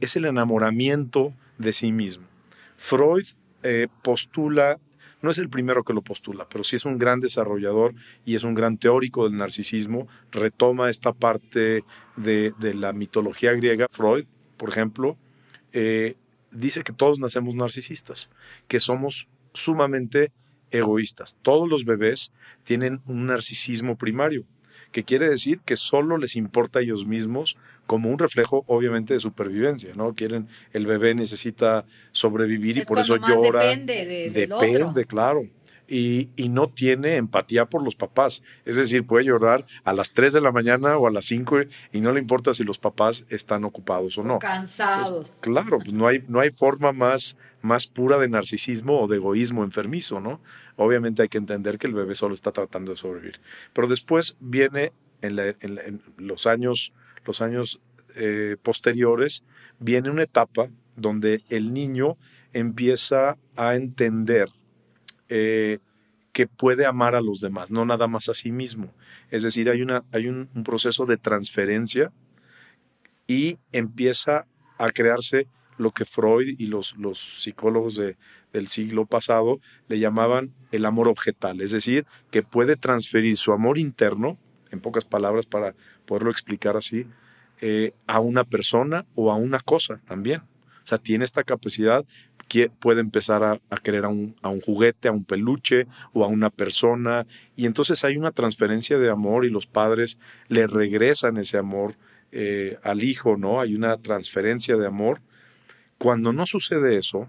es 0.00 0.16
el 0.16 0.24
enamoramiento 0.24 1.34
de 1.58 1.72
sí 1.72 1.92
mismo. 1.92 2.26
Freud 2.76 3.26
eh, 3.62 3.88
postula, 4.02 4.78
no 5.22 5.30
es 5.30 5.38
el 5.38 5.48
primero 5.48 5.82
que 5.82 5.92
lo 5.92 6.02
postula, 6.02 6.46
pero 6.48 6.62
sí 6.62 6.76
es 6.76 6.84
un 6.84 6.98
gran 6.98 7.20
desarrollador 7.20 7.94
y 8.24 8.34
es 8.34 8.44
un 8.44 8.54
gran 8.54 8.78
teórico 8.78 9.28
del 9.28 9.38
narcisismo. 9.38 10.06
Retoma 10.30 10.90
esta 10.90 11.12
parte 11.12 11.84
de, 12.16 12.54
de 12.58 12.74
la 12.74 12.92
mitología 12.92 13.52
griega. 13.52 13.88
Freud, 13.90 14.26
por 14.56 14.68
ejemplo, 14.68 15.16
eh, 15.72 16.14
dice 16.50 16.82
que 16.82 16.92
todos 16.92 17.18
nacemos 17.18 17.54
narcisistas, 17.54 18.30
que 18.68 18.80
somos 18.80 19.28
sumamente 19.52 20.32
egoístas. 20.76 21.36
Todos 21.42 21.68
los 21.68 21.84
bebés 21.84 22.32
tienen 22.64 23.00
un 23.06 23.26
narcisismo 23.26 23.96
primario, 23.96 24.44
que 24.92 25.04
quiere 25.04 25.28
decir 25.28 25.60
que 25.64 25.76
solo 25.76 26.16
les 26.16 26.36
importa 26.36 26.78
a 26.78 26.82
ellos 26.82 27.06
mismos 27.06 27.56
como 27.86 28.10
un 28.10 28.18
reflejo, 28.18 28.64
obviamente, 28.66 29.14
de 29.14 29.20
supervivencia, 29.20 29.92
¿no? 29.94 30.14
Quieren, 30.14 30.48
el 30.72 30.86
bebé 30.86 31.14
necesita 31.14 31.84
sobrevivir 32.12 32.78
y 32.78 32.84
por 32.84 32.98
eso 32.98 33.16
llora. 33.16 33.60
Depende, 33.60 34.30
depende, 34.32 35.04
claro. 35.04 35.46
Y, 35.88 36.30
y, 36.34 36.48
no 36.48 36.68
tiene 36.68 37.14
empatía 37.14 37.66
por 37.66 37.82
los 37.82 37.94
papás. 37.94 38.42
Es 38.64 38.76
decir, 38.76 39.06
puede 39.06 39.24
llorar 39.24 39.66
a 39.84 39.92
las 39.92 40.12
3 40.12 40.32
de 40.32 40.40
la 40.40 40.50
mañana 40.50 40.98
o 40.98 41.06
a 41.06 41.12
las 41.12 41.26
5 41.26 41.58
y 41.92 42.00
no 42.00 42.12
le 42.12 42.20
importa 42.20 42.52
si 42.54 42.64
los 42.64 42.78
papás 42.78 43.24
están 43.28 43.64
ocupados 43.64 44.18
o 44.18 44.24
no. 44.24 44.40
Cansados. 44.40 45.38
claro, 45.40 45.78
pues 45.78 45.92
no 45.92 46.08
hay, 46.08 46.24
no 46.26 46.40
hay 46.40 46.50
forma 46.50 46.92
más 46.92 47.36
más 47.66 47.86
pura 47.86 48.18
de 48.18 48.28
narcisismo 48.28 49.02
o 49.02 49.08
de 49.08 49.16
egoísmo 49.16 49.64
enfermizo, 49.64 50.20
¿no? 50.20 50.40
Obviamente 50.76 51.22
hay 51.22 51.28
que 51.28 51.38
entender 51.38 51.78
que 51.78 51.86
el 51.86 51.94
bebé 51.94 52.14
solo 52.14 52.34
está 52.34 52.52
tratando 52.52 52.92
de 52.92 52.96
sobrevivir. 52.96 53.40
Pero 53.72 53.88
después 53.88 54.36
viene 54.40 54.92
en, 55.20 56.00
los 56.16 56.46
años, 56.46 56.92
los 57.24 57.42
años 57.42 57.80
eh, 58.14 58.56
posteriores, 58.62 59.42
viene 59.78 60.10
una 60.10 60.22
etapa 60.22 60.68
donde 60.94 61.42
el 61.50 61.74
niño 61.74 62.16
empieza 62.52 63.36
a 63.56 63.74
entender 63.74 64.48
eh, 65.28 65.78
que 66.32 66.46
puede 66.46 66.84
amar 66.84 67.14
a 67.14 67.20
los 67.20 67.40
demás, 67.40 67.70
no 67.70 67.84
nada 67.84 68.06
más 68.06 68.28
a 68.28 68.34
sí 68.34 68.52
mismo. 68.52 68.92
Es 69.30 69.42
decir, 69.42 69.70
hay, 69.70 69.82
una, 69.82 70.04
hay 70.12 70.28
un 70.28 70.48
proceso 70.64 71.06
de 71.06 71.16
transferencia 71.16 72.12
y 73.26 73.58
empieza 73.72 74.46
a 74.78 74.90
crearse 74.90 75.48
lo 75.78 75.90
que 75.90 76.04
Freud 76.04 76.56
y 76.58 76.66
los, 76.66 76.96
los 76.96 77.42
psicólogos 77.42 77.96
de, 77.96 78.16
del 78.52 78.68
siglo 78.68 79.06
pasado 79.06 79.60
le 79.88 79.98
llamaban 79.98 80.52
el 80.72 80.84
amor 80.84 81.08
objetal, 81.08 81.60
es 81.60 81.72
decir, 81.72 82.06
que 82.30 82.42
puede 82.42 82.76
transferir 82.76 83.36
su 83.36 83.52
amor 83.52 83.78
interno, 83.78 84.38
en 84.70 84.80
pocas 84.80 85.04
palabras 85.04 85.46
para 85.46 85.74
poderlo 86.06 86.30
explicar 86.30 86.76
así, 86.76 87.06
eh, 87.60 87.92
a 88.06 88.20
una 88.20 88.44
persona 88.44 89.06
o 89.14 89.30
a 89.30 89.36
una 89.36 89.58
cosa 89.58 90.00
también. 90.06 90.40
O 90.40 90.88
sea, 90.88 90.98
tiene 90.98 91.24
esta 91.24 91.42
capacidad 91.42 92.04
puede 92.78 93.00
empezar 93.00 93.42
a, 93.42 93.76
querer 93.82 94.04
a 94.04 94.08
un, 94.08 94.34
juguete, 94.64 95.08
a 95.08 95.12
un 95.12 95.24
peluche 95.24 95.86
o 96.12 96.24
a 96.24 96.28
una 96.28 96.50
persona. 96.50 97.26
Y 97.56 97.66
entonces 97.66 98.04
hay 98.04 98.16
una 98.16 98.32
transferencia 98.32 98.98
de 98.98 99.10
amor 99.10 99.44
y 99.44 99.50
los 99.50 99.66
padres 99.66 100.18
le 100.48 100.66
regresan 100.66 101.36
ese 101.36 101.58
amor 101.58 101.94
eh, 102.32 102.78
al 102.82 103.02
hijo, 103.02 103.36
¿no? 103.36 103.60
Hay 103.60 103.74
una 103.74 103.96
transferencia 103.98 104.76
de 104.76 104.86
amor 104.86 105.20
cuando 105.98 106.32
no 106.32 106.44
sucede 106.46 106.98
eso, 106.98 107.28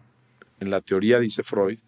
en 0.60 0.70
la 0.70 0.82
teoría 0.82 1.20
dice 1.20 1.44
Freud, 1.44 1.80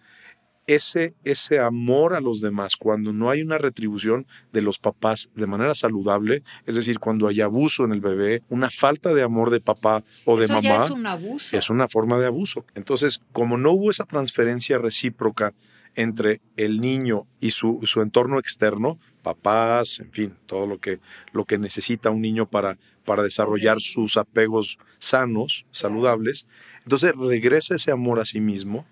ese, 0.70 1.16
ese 1.24 1.58
amor 1.58 2.14
a 2.14 2.22
los 2.22 2.42
demás, 2.42 2.76
cuando 2.76 3.12
no 3.12 3.32
hay 3.32 3.42
una 3.42 3.58
retribución 3.58 4.28
de 4.54 4.62
los 4.62 4.78
papás 4.78 5.32
de 5.34 5.48
manera 5.48 5.74
saludable, 5.74 6.44
es 6.68 6.76
decir, 6.76 7.00
cuando 7.00 7.28
hay 7.28 7.42
abuso 7.42 7.86
en 7.86 7.92
el 7.92 8.02
bebé, 8.02 8.44
una 8.50 8.70
falta 8.70 9.12
de 9.12 9.24
amor 9.24 9.50
de 9.50 9.62
papá 9.62 10.04
o 10.26 10.38
de 10.38 10.48
mamá, 10.48 10.86
es 10.86 10.92
un 10.92 11.08
abuso. 11.08 11.58
Es 11.58 11.72
una 11.72 11.88
forma 11.88 12.20
de 12.20 12.28
abuso. 12.28 12.66
Entonces, 12.76 13.20
como 13.32 13.58
no 13.58 13.72
hubo 13.72 13.90
esa 13.90 14.06
transferencia 14.06 14.78
recíproca 14.78 15.56
entre 15.96 16.40
el 16.56 16.80
niño 16.80 17.26
y 17.40 17.50
su, 17.50 17.80
su 17.84 18.04
entorno 18.04 18.38
externo, 18.38 19.00
papás, 19.24 20.00
en 20.00 20.12
fin, 20.12 20.36
todo 20.46 20.68
lo 20.68 20.78
que, 20.78 21.00
lo 21.32 21.46
que 21.46 21.58
necesita 21.58 22.12
un 22.12 22.22
niño 22.22 22.46
para, 22.46 22.78
para 23.06 23.24
desarrollar 23.24 23.80
sus 23.80 24.18
apegos 24.18 24.78
sanos, 25.00 25.66
saludables. 25.72 26.46
Entonces 26.84 27.14
regresa 27.16 27.74
ese 27.74 27.92
amor 27.92 28.20
a 28.20 28.26
sí 28.26 28.40
mismo 28.40 28.86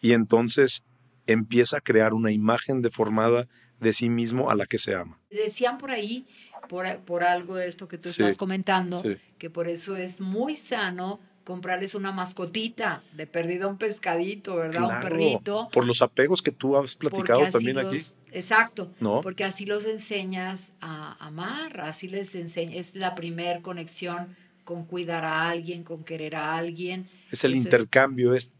y 0.00 0.12
entonces 0.12 0.82
empieza 1.26 1.78
a 1.78 1.80
crear 1.80 2.14
una 2.14 2.30
imagen 2.30 2.82
deformada 2.82 3.48
de 3.80 3.92
sí 3.92 4.08
mismo 4.08 4.50
a 4.50 4.54
la 4.54 4.66
que 4.66 4.78
se 4.78 4.94
ama. 4.94 5.18
Decían 5.30 5.78
por 5.78 5.90
ahí, 5.90 6.26
por, 6.68 6.86
por 7.00 7.24
algo 7.24 7.56
de 7.56 7.66
esto 7.66 7.88
que 7.88 7.98
tú 7.98 8.08
estás 8.08 8.36
comentando, 8.36 9.02
que 9.38 9.50
por 9.50 9.68
eso 9.68 9.96
es 9.96 10.20
muy 10.20 10.56
sano 10.56 11.20
comprarles 11.44 11.94
una 11.94 12.10
mascotita, 12.10 13.04
de 13.12 13.28
perdida 13.28 13.68
un 13.68 13.78
pescadito, 13.78 14.56
¿verdad? 14.56 14.96
un 14.96 15.00
perrito. 15.00 15.68
Por 15.72 15.86
los 15.86 16.02
apegos 16.02 16.42
que 16.42 16.50
tú 16.50 16.76
has 16.76 16.96
platicado 16.96 17.48
también 17.50 17.78
aquí. 17.78 17.98
Exacto, 18.32 18.92
¿No? 18.98 19.20
porque 19.20 19.44
así 19.44 19.64
los 19.64 19.84
enseñas 19.84 20.72
a 20.80 21.12
amar, 21.24 21.80
así 21.80 22.08
les 22.08 22.34
enseñas, 22.34 22.76
es 22.76 22.94
la 22.96 23.14
primer 23.14 23.62
conexión 23.62 24.36
con 24.66 24.84
cuidar 24.84 25.24
a 25.24 25.48
alguien, 25.48 25.84
con 25.84 26.02
querer 26.02 26.34
a 26.34 26.56
alguien. 26.56 27.08
Es 27.30 27.44
el 27.44 27.54
intercambio, 27.54 28.34
es, 28.34 28.52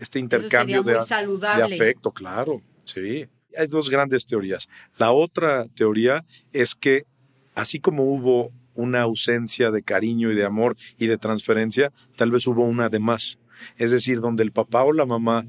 este 0.00 0.18
intercambio 0.18 0.82
de, 0.82 0.92
de 0.92 1.62
afecto, 1.62 2.10
claro, 2.10 2.60
sí. 2.84 3.26
Hay 3.56 3.66
dos 3.68 3.88
grandes 3.88 4.26
teorías. 4.26 4.68
La 4.98 5.12
otra 5.12 5.66
teoría 5.74 6.24
es 6.52 6.74
que 6.74 7.06
así 7.54 7.78
como 7.78 8.04
hubo 8.04 8.52
una 8.74 9.02
ausencia 9.02 9.70
de 9.70 9.82
cariño 9.82 10.30
y 10.30 10.34
de 10.34 10.44
amor 10.44 10.76
y 10.98 11.06
de 11.06 11.18
transferencia, 11.18 11.92
tal 12.16 12.32
vez 12.32 12.46
hubo 12.46 12.64
una 12.64 12.88
de 12.88 12.98
más. 12.98 13.38
Es 13.76 13.92
decir, 13.92 14.20
donde 14.20 14.42
el 14.42 14.52
papá 14.52 14.82
o 14.82 14.92
la 14.92 15.06
mamá 15.06 15.46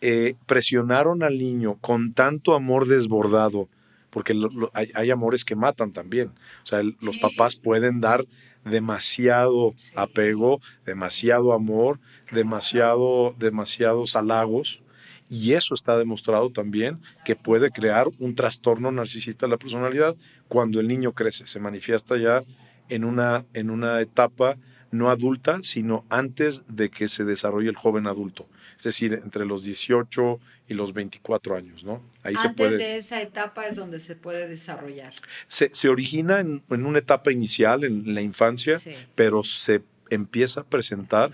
eh, 0.00 0.34
presionaron 0.46 1.22
al 1.22 1.38
niño 1.38 1.78
con 1.80 2.12
tanto 2.12 2.54
amor 2.54 2.86
desbordado, 2.86 3.68
porque 4.10 4.34
hay, 4.72 5.10
amores 5.10 5.44
que 5.44 5.54
matan 5.54 5.92
también. 5.92 6.28
O 6.64 6.66
sea, 6.66 6.82
los 6.82 7.18
papás 7.18 7.56
pueden 7.56 8.00
dar 8.00 8.24
demasiado 8.66 9.74
apego, 9.94 10.60
demasiado 10.84 11.52
amor, 11.52 11.98
demasiado, 12.32 13.34
demasiados 13.38 14.16
halagos. 14.16 14.82
Y 15.28 15.52
eso 15.54 15.74
está 15.74 15.98
demostrado 15.98 16.50
también 16.50 17.00
que 17.24 17.34
puede 17.34 17.70
crear 17.70 18.06
un 18.18 18.34
trastorno 18.34 18.92
narcisista 18.92 19.46
de 19.46 19.50
la 19.50 19.56
personalidad 19.56 20.14
cuando 20.48 20.78
el 20.78 20.86
niño 20.86 21.12
crece, 21.12 21.46
se 21.46 21.58
manifiesta 21.58 22.16
ya 22.16 22.42
en 22.88 23.04
una, 23.04 23.44
en 23.52 23.70
una 23.70 24.00
etapa 24.00 24.56
no 24.92 25.10
adulta, 25.10 25.58
sino 25.62 26.04
antes 26.08 26.62
de 26.68 26.90
que 26.90 27.08
se 27.08 27.24
desarrolle 27.24 27.68
el 27.68 27.76
joven 27.76 28.06
adulto, 28.06 28.46
es 28.76 28.84
decir, 28.84 29.20
entre 29.24 29.44
los 29.44 29.64
18 29.64 30.38
y 30.68 30.74
los 30.74 30.92
24 30.92 31.56
años, 31.56 31.84
¿no? 31.84 32.02
Ahí 32.26 32.34
antes 32.34 32.42
se 32.42 32.48
puede, 32.50 32.76
de 32.78 32.96
esa 32.96 33.22
etapa 33.22 33.66
es 33.66 33.76
donde 33.76 34.00
se 34.00 34.16
puede 34.16 34.48
desarrollar. 34.48 35.14
Se, 35.48 35.70
se 35.72 35.88
origina 35.88 36.40
en, 36.40 36.62
en, 36.70 36.86
una 36.86 36.98
etapa 36.98 37.32
inicial, 37.32 37.84
en 37.84 38.14
la 38.14 38.20
infancia, 38.20 38.78
pero 39.14 39.44
se 39.44 39.82
empieza 40.10 40.60
a 40.60 40.64
presentar 40.64 41.32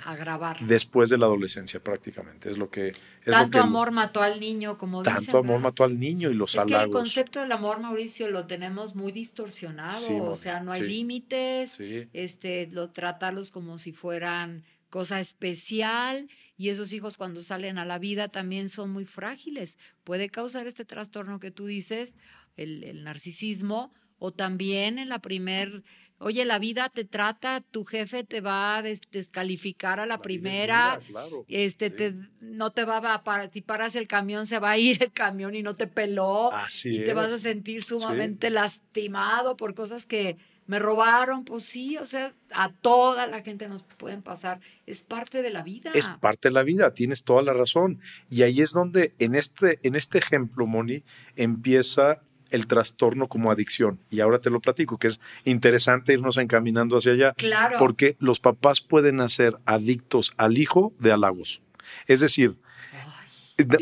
después 0.60 1.10
de 1.10 1.18
la 1.18 1.26
adolescencia 1.26 1.80
prácticamente. 1.80 2.50
Es 2.50 2.58
lo 2.58 2.70
que... 2.70 2.94
tanto 3.24 3.60
amor 3.60 3.90
mató 3.90 4.22
al 4.22 4.40
niño, 4.40 4.78
como 4.78 5.02
Tanto 5.02 5.38
amor 5.38 5.60
mató 5.60 5.84
al 5.84 5.98
niño 5.98 6.30
y 6.30 6.34
los 6.34 6.54
es 6.54 6.64
Que 6.64 6.74
el 6.74 6.90
concepto 6.90 7.40
del 7.40 7.52
amor, 7.52 7.80
Mauricio, 7.80 8.30
lo 8.30 8.46
tenemos 8.46 8.94
muy 8.94 9.12
distorsionado. 9.12 10.24
o 10.24 10.34
sea, 10.34 10.60
no 10.60 10.72
hay 10.72 10.82
límites. 10.82 11.78
Este, 12.12 12.68
lo, 12.72 12.90
tratarlos 12.90 13.50
como 13.50 13.78
si 13.78 13.92
fueran 13.92 14.64
cosa 14.92 15.20
especial 15.20 16.28
y 16.58 16.68
esos 16.68 16.92
hijos 16.92 17.16
cuando 17.16 17.40
salen 17.40 17.78
a 17.78 17.86
la 17.86 17.98
vida 17.98 18.28
también 18.28 18.68
son 18.68 18.90
muy 18.90 19.06
frágiles. 19.06 19.78
Puede 20.04 20.28
causar 20.28 20.66
este 20.66 20.84
trastorno 20.84 21.40
que 21.40 21.50
tú 21.50 21.64
dices, 21.64 22.14
el, 22.58 22.84
el 22.84 23.02
narcisismo, 23.02 23.94
o 24.18 24.32
también 24.32 24.98
en 24.98 25.08
la 25.08 25.20
primer 25.20 25.82
Oye, 26.22 26.44
la 26.44 26.60
vida 26.60 26.88
te 26.88 27.04
trata, 27.04 27.62
tu 27.72 27.84
jefe 27.84 28.22
te 28.22 28.40
va 28.40 28.76
a 28.76 28.82
descalificar 28.82 29.98
a 29.98 30.06
la, 30.06 30.22
primera, 30.22 31.00
este, 31.48 32.14
no 32.40 32.70
te 32.70 32.84
va 32.84 32.98
a, 32.98 33.50
si 33.50 33.60
paras 33.60 33.96
el 33.96 34.06
camión 34.06 34.46
se 34.46 34.60
va 34.60 34.70
a 34.70 34.78
ir 34.78 35.02
el 35.02 35.10
camión 35.10 35.56
y 35.56 35.62
no 35.62 35.74
te 35.74 35.88
peló, 35.88 36.52
Así 36.52 36.96
y 36.96 37.04
te 37.04 37.12
vas 37.12 37.32
a 37.32 37.38
sentir 37.38 37.82
sumamente 37.82 38.50
lastimado 38.50 39.56
por 39.56 39.74
cosas 39.74 40.06
que 40.06 40.36
me 40.66 40.78
robaron, 40.78 41.44
pues 41.44 41.64
sí, 41.64 41.96
o 41.98 42.06
sea, 42.06 42.30
a 42.52 42.72
toda 42.72 43.26
la 43.26 43.42
gente 43.42 43.68
nos 43.68 43.82
pueden 43.82 44.22
pasar, 44.22 44.60
es 44.86 45.02
parte 45.02 45.42
de 45.42 45.50
la 45.50 45.62
vida. 45.62 45.90
Es 45.94 46.08
parte 46.08 46.48
de 46.48 46.52
la 46.52 46.62
vida, 46.62 46.94
tienes 46.94 47.24
toda 47.24 47.42
la 47.42 47.52
razón. 47.52 48.00
Y 48.30 48.42
ahí 48.42 48.60
es 48.60 48.72
donde 48.72 49.12
en 49.18 49.34
este, 49.34 49.78
en 49.82 49.96
este 49.96 50.18
ejemplo, 50.18 50.66
Moni, 50.66 51.02
empieza 51.36 52.20
el 52.50 52.66
trastorno 52.66 53.28
como 53.28 53.50
adicción. 53.50 53.98
Y 54.10 54.20
ahora 54.20 54.38
te 54.38 54.50
lo 54.50 54.60
platico, 54.60 54.98
que 54.98 55.08
es 55.08 55.20
interesante 55.44 56.12
irnos 56.12 56.36
encaminando 56.36 56.96
hacia 56.96 57.12
allá. 57.12 57.32
Claro. 57.32 57.78
Porque 57.78 58.16
los 58.20 58.40
papás 58.40 58.80
pueden 58.80 59.20
hacer 59.20 59.56
adictos 59.64 60.32
al 60.36 60.58
hijo 60.58 60.92
de 60.98 61.12
halagos. 61.12 61.62
Es 62.06 62.20
decir, 62.20 62.56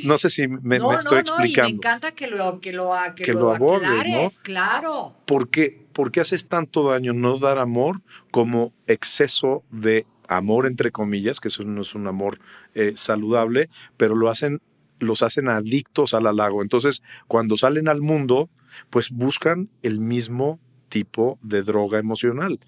no 0.05 0.19
sé 0.19 0.31
si 0.31 0.49
me, 0.49 0.77
estoy 0.77 1.19
explicando. 1.19 1.69
me 1.69 1.77
encanta 1.77 2.13
que 2.13 2.27
lo, 2.27 2.61
que 2.61 2.73
lo, 2.73 2.93
que, 3.17 3.33
lo, 3.33 3.53
aclares, 3.53 4.41
claro. 4.41 5.17
¿Por 5.27 5.51
qué? 5.51 5.87
¿Por 6.00 6.12
qué 6.12 6.21
haces 6.21 6.49
tanto 6.49 6.88
daño 6.88 7.12
no 7.12 7.37
dar 7.37 7.59
amor 7.59 8.00
como 8.30 8.73
exceso 8.86 9.65
de 9.71 10.06
amor, 10.28 10.65
entre 10.65 10.93
comillas, 10.93 11.41
que 11.41 11.49
eso 11.49 11.63
no 11.63 11.82
es 11.82 11.95
un 11.95 12.06
amor 12.06 12.39
eh, 12.75 12.95
saludable, 12.97 13.69
pero 13.99 14.15
lo 14.15 14.30
hacen 14.30 14.63
los 14.99 15.23
hacen 15.23 15.50
adictos 15.50 16.15
al 16.15 16.26
halago. 16.26 16.63
Entonces, 16.63 17.02
cuando 17.28 17.58
salen 17.58 17.86
al 17.86 18.00
mundo, 18.00 18.49
pues 18.89 19.10
buscan 19.10 19.69
el 19.82 20.00
mismo 20.00 20.58
tipo 20.89 21.39
de 21.43 21.63
droga 21.63 21.99
emocional 21.99 22.58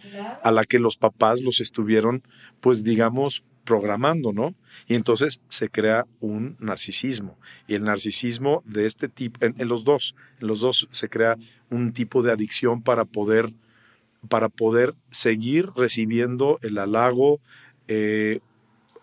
a 0.42 0.50
la 0.50 0.64
que 0.64 0.78
los 0.78 0.98
papás 0.98 1.40
los 1.40 1.62
estuvieron, 1.62 2.22
pues 2.60 2.84
digamos, 2.84 3.44
programando, 3.64 4.32
¿no? 4.32 4.54
Y 4.86 4.94
entonces 4.94 5.40
se 5.48 5.68
crea 5.68 6.06
un 6.20 6.56
narcisismo. 6.58 7.38
Y 7.66 7.74
el 7.74 7.84
narcisismo 7.84 8.62
de 8.66 8.86
este 8.86 9.08
tipo, 9.08 9.44
en, 9.44 9.68
los 9.68 9.84
dos, 9.84 10.14
en 10.40 10.48
los 10.48 10.60
dos 10.60 10.88
se 10.90 11.08
crea 11.08 11.36
un 11.72 11.92
tipo 11.92 12.22
de 12.22 12.30
adicción 12.30 12.82
para 12.82 13.04
poder, 13.04 13.52
para 14.28 14.48
poder 14.48 14.94
seguir 15.10 15.70
recibiendo 15.74 16.58
el 16.62 16.78
halago, 16.78 17.40
eh, 17.88 18.40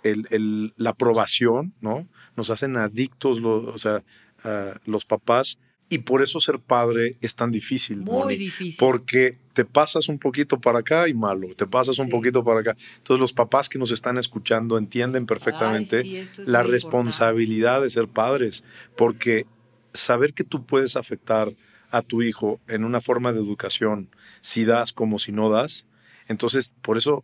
el, 0.03 0.73
la 0.77 0.91
aprobación, 0.91 1.73
¿no? 1.81 2.07
Nos 2.37 2.49
hacen 2.49 2.77
adictos, 2.77 3.41
o 3.43 3.77
sea, 3.77 4.01
los 4.85 5.03
papás 5.03 5.59
y 5.89 5.97
por 5.99 6.21
eso 6.21 6.39
ser 6.39 6.59
padre 6.59 7.17
es 7.19 7.35
tan 7.35 7.51
difícil. 7.51 7.97
Muy 7.97 8.37
difícil. 8.37 8.75
Porque 8.79 9.37
te 9.53 9.65
pasas 9.65 10.07
un 10.07 10.19
poquito 10.19 10.61
para 10.61 10.79
acá 10.79 11.09
y 11.09 11.15
malo, 11.15 11.47
te 11.55 11.65
pasas 11.65 11.97
un 11.97 12.09
poquito 12.09 12.43
para 12.43 12.59
acá. 12.59 12.75
Entonces 12.97 13.19
los 13.19 13.33
papás 13.33 13.67
que 13.67 13.79
nos 13.79 13.91
están 13.91 14.17
escuchando 14.19 14.77
entienden 14.77 15.25
perfectamente 15.25 16.27
la 16.45 16.61
responsabilidad 16.61 17.81
de 17.81 17.89
ser 17.89 18.07
padres, 18.07 18.63
porque 18.95 19.47
saber 19.91 20.33
que 20.33 20.43
tú 20.43 20.63
puedes 20.63 20.95
afectar 20.95 21.51
a 21.91 22.01
tu 22.01 22.21
hijo 22.21 22.59
en 22.67 22.83
una 22.83 23.01
forma 23.01 23.33
de 23.33 23.39
educación, 23.39 24.09
si 24.41 24.65
das 24.65 24.93
como 24.93 25.19
si 25.19 25.31
no 25.31 25.49
das, 25.49 25.85
entonces 26.27 26.75
por 26.81 26.97
eso 26.97 27.23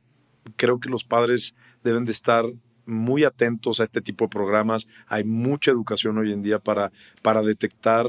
creo 0.55 0.79
que 0.79 0.89
los 0.89 1.03
padres 1.03 1.55
deben 1.83 2.05
de 2.05 2.11
estar 2.11 2.45
muy 2.85 3.23
atentos 3.23 3.79
a 3.79 3.83
este 3.83 4.01
tipo 4.01 4.25
de 4.25 4.29
programas. 4.29 4.87
Hay 5.07 5.23
mucha 5.23 5.71
educación 5.71 6.17
hoy 6.17 6.31
en 6.31 6.43
día 6.43 6.59
para, 6.59 6.91
para 7.21 7.41
detectar 7.41 8.07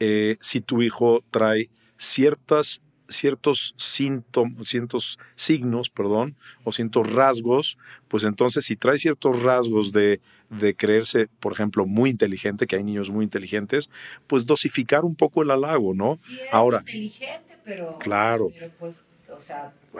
eh, 0.00 0.36
si 0.40 0.60
tu 0.60 0.82
hijo 0.82 1.24
trae 1.30 1.70
ciertas, 1.96 2.80
ciertos 3.08 3.74
síntomas, 3.76 4.68
ciertos 4.68 5.18
signos, 5.34 5.88
perdón, 5.88 6.36
o 6.64 6.72
ciertos 6.72 7.10
rasgos, 7.12 7.78
pues 8.08 8.24
entonces 8.24 8.64
si 8.64 8.76
trae 8.76 8.98
ciertos 8.98 9.42
rasgos 9.42 9.92
de, 9.92 10.20
de 10.50 10.74
creerse, 10.74 11.28
por 11.40 11.52
ejemplo, 11.52 11.86
muy 11.86 12.10
inteligente, 12.10 12.66
que 12.66 12.76
hay 12.76 12.84
niños 12.84 13.10
muy 13.10 13.24
inteligentes, 13.24 13.90
pues 14.26 14.46
dosificar 14.46 15.04
un 15.04 15.14
poco 15.14 15.42
el 15.42 15.50
halago, 15.50 15.94
¿no? 15.94 16.16
Ahora, 16.52 16.78
inteligente, 16.80 17.56
pero, 17.64 17.98
claro. 17.98 18.50
Pero 18.52 18.70
pues 18.78 19.02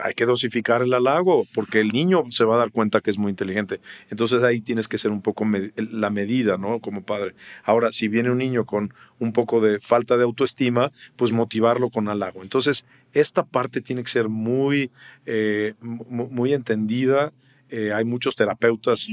hay 0.01 0.13
que 0.13 0.25
dosificar 0.25 0.81
el 0.81 0.93
halago, 0.93 1.45
porque 1.53 1.79
el 1.79 1.89
niño 1.89 2.23
se 2.29 2.45
va 2.45 2.55
a 2.55 2.59
dar 2.59 2.71
cuenta 2.71 3.01
que 3.01 3.09
es 3.09 3.17
muy 3.17 3.29
inteligente. 3.31 3.79
Entonces 4.09 4.43
ahí 4.43 4.61
tienes 4.61 4.87
que 4.87 4.97
ser 4.97 5.11
un 5.11 5.21
poco 5.21 5.45
la 5.75 6.09
medida, 6.09 6.57
¿no? 6.57 6.79
Como 6.79 7.01
padre. 7.01 7.35
Ahora, 7.63 7.91
si 7.91 8.07
viene 8.07 8.31
un 8.31 8.37
niño 8.37 8.65
con 8.65 8.93
un 9.19 9.33
poco 9.33 9.61
de 9.61 9.79
falta 9.79 10.17
de 10.17 10.23
autoestima, 10.23 10.91
pues 11.15 11.31
motivarlo 11.31 11.89
con 11.89 12.07
halago. 12.07 12.43
Entonces, 12.43 12.85
esta 13.13 13.43
parte 13.43 13.81
tiene 13.81 14.03
que 14.03 14.09
ser 14.09 14.29
muy, 14.29 14.91
eh, 15.25 15.73
muy 15.81 16.53
entendida. 16.53 17.31
Eh, 17.69 17.91
hay 17.93 18.05
muchos 18.05 18.35
terapeutas 18.35 19.07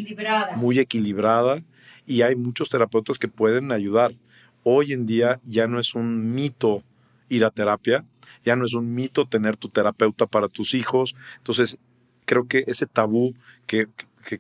muy 0.57 0.79
equilibrada 0.79 1.63
y 2.07 2.23
hay 2.23 2.37
muchos 2.37 2.69
terapeutas 2.69 3.19
que 3.19 3.29
pueden 3.29 3.73
ayudar. 3.73 4.15
Hoy 4.63 4.93
en 4.93 5.07
día 5.07 5.41
ya 5.45 5.67
no 5.67 5.79
es 5.79 5.95
un 5.95 6.35
mito 6.35 6.83
ir 7.29 7.45
a 7.45 7.51
terapia, 7.51 8.05
ya 8.45 8.57
no 8.57 8.65
es 8.65 8.75
un 8.75 8.95
mito 8.95 9.27
tener 9.27 9.57
tu 9.57 9.69
terapeuta 9.69 10.27
para 10.27 10.49
tus 10.49 10.75
hijos. 10.75 11.15
Entonces, 11.39 11.79
creo 12.25 12.47
que 12.47 12.65
ese 12.67 12.87
tabú 12.87 13.35
que, 13.67 13.89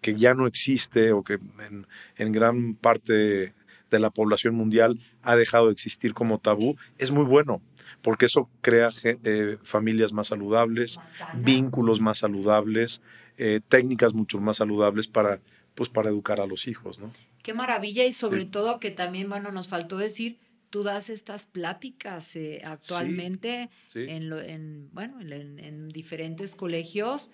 que, 0.00 0.14
ya 0.14 0.34
no 0.34 0.46
existe 0.46 1.12
o 1.12 1.22
que 1.22 1.34
en, 1.34 1.86
en, 2.16 2.32
gran 2.32 2.74
parte 2.74 3.54
de 3.90 3.98
la 3.98 4.10
población 4.10 4.54
mundial 4.54 5.00
ha 5.22 5.36
dejado 5.36 5.66
de 5.66 5.72
existir 5.72 6.12
como 6.12 6.38
tabú, 6.38 6.76
es 6.98 7.10
muy 7.10 7.24
bueno, 7.24 7.60
porque 8.06 8.26
eso 8.26 8.48
crea 8.60 8.88
eh, 9.02 9.58
familias 9.64 10.12
más 10.12 10.28
saludables, 10.28 11.00
vínculos 11.34 12.00
más 12.00 12.18
saludables, 12.18 13.02
eh, 13.36 13.60
técnicas 13.68 14.14
mucho 14.14 14.38
más 14.38 14.58
saludables 14.58 15.08
para, 15.08 15.40
pues, 15.74 15.88
para 15.88 16.10
educar 16.10 16.40
a 16.40 16.46
los 16.46 16.68
hijos. 16.68 17.00
¿no? 17.00 17.10
Qué 17.42 17.52
maravilla 17.52 18.04
y 18.04 18.12
sobre 18.12 18.44
todo 18.44 18.78
que 18.78 18.92
también, 18.92 19.28
bueno, 19.28 19.50
nos 19.50 19.66
faltó 19.66 19.96
decir 19.96 20.38
tú 20.70 20.84
das 20.84 21.10
estas 21.10 21.46
pláticas 21.46 22.36
eh, 22.36 22.62
actualmente 22.64 23.70
En, 23.96 24.88
bueno, 24.92 25.20
en, 25.20 25.88
diferentes 25.88 26.54
colegios 26.54 27.32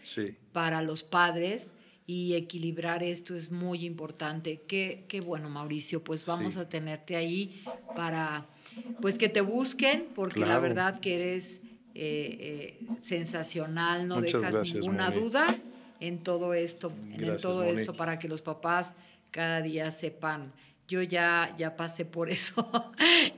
para 0.53 0.81
los 0.81 1.03
padres 1.03 1.73
y 2.07 2.33
equilibrar 2.33 3.03
esto 3.03 3.35
es 3.35 3.51
muy 3.51 3.85
importante. 3.85 4.63
Qué, 4.67 5.05
qué 5.07 5.21
bueno, 5.21 5.51
Mauricio, 5.51 6.03
pues 6.03 6.25
vamos 6.25 6.57
a 6.57 6.67
tenerte 6.67 7.15
ahí 7.15 7.63
para 7.95 8.49
pues 9.01 9.19
que 9.19 9.29
te 9.29 9.41
busquen, 9.41 10.07
porque 10.15 10.41
la 10.41 10.59
verdad 10.59 11.01
que 11.01 11.15
eres 11.17 11.61
eh, 11.95 12.79
eh, 12.85 12.87
sensacional, 13.03 14.09
no 14.09 14.21
dejas 14.21 14.73
ninguna 14.75 15.11
duda 15.11 15.57
en 16.01 16.23
todo 16.23 16.55
esto, 16.55 16.93
en 17.13 17.37
todo 17.37 17.65
esto 17.65 17.93
para 17.93 18.19
que 18.19 18.29
los 18.29 18.43
papás 18.43 18.93
cada 19.31 19.61
día 19.61 19.91
sepan. 19.91 20.53
Yo 20.89 21.03
ya, 21.03 21.55
ya 21.59 21.77
pasé 21.77 22.05
por 22.05 22.29
eso, 22.39 22.93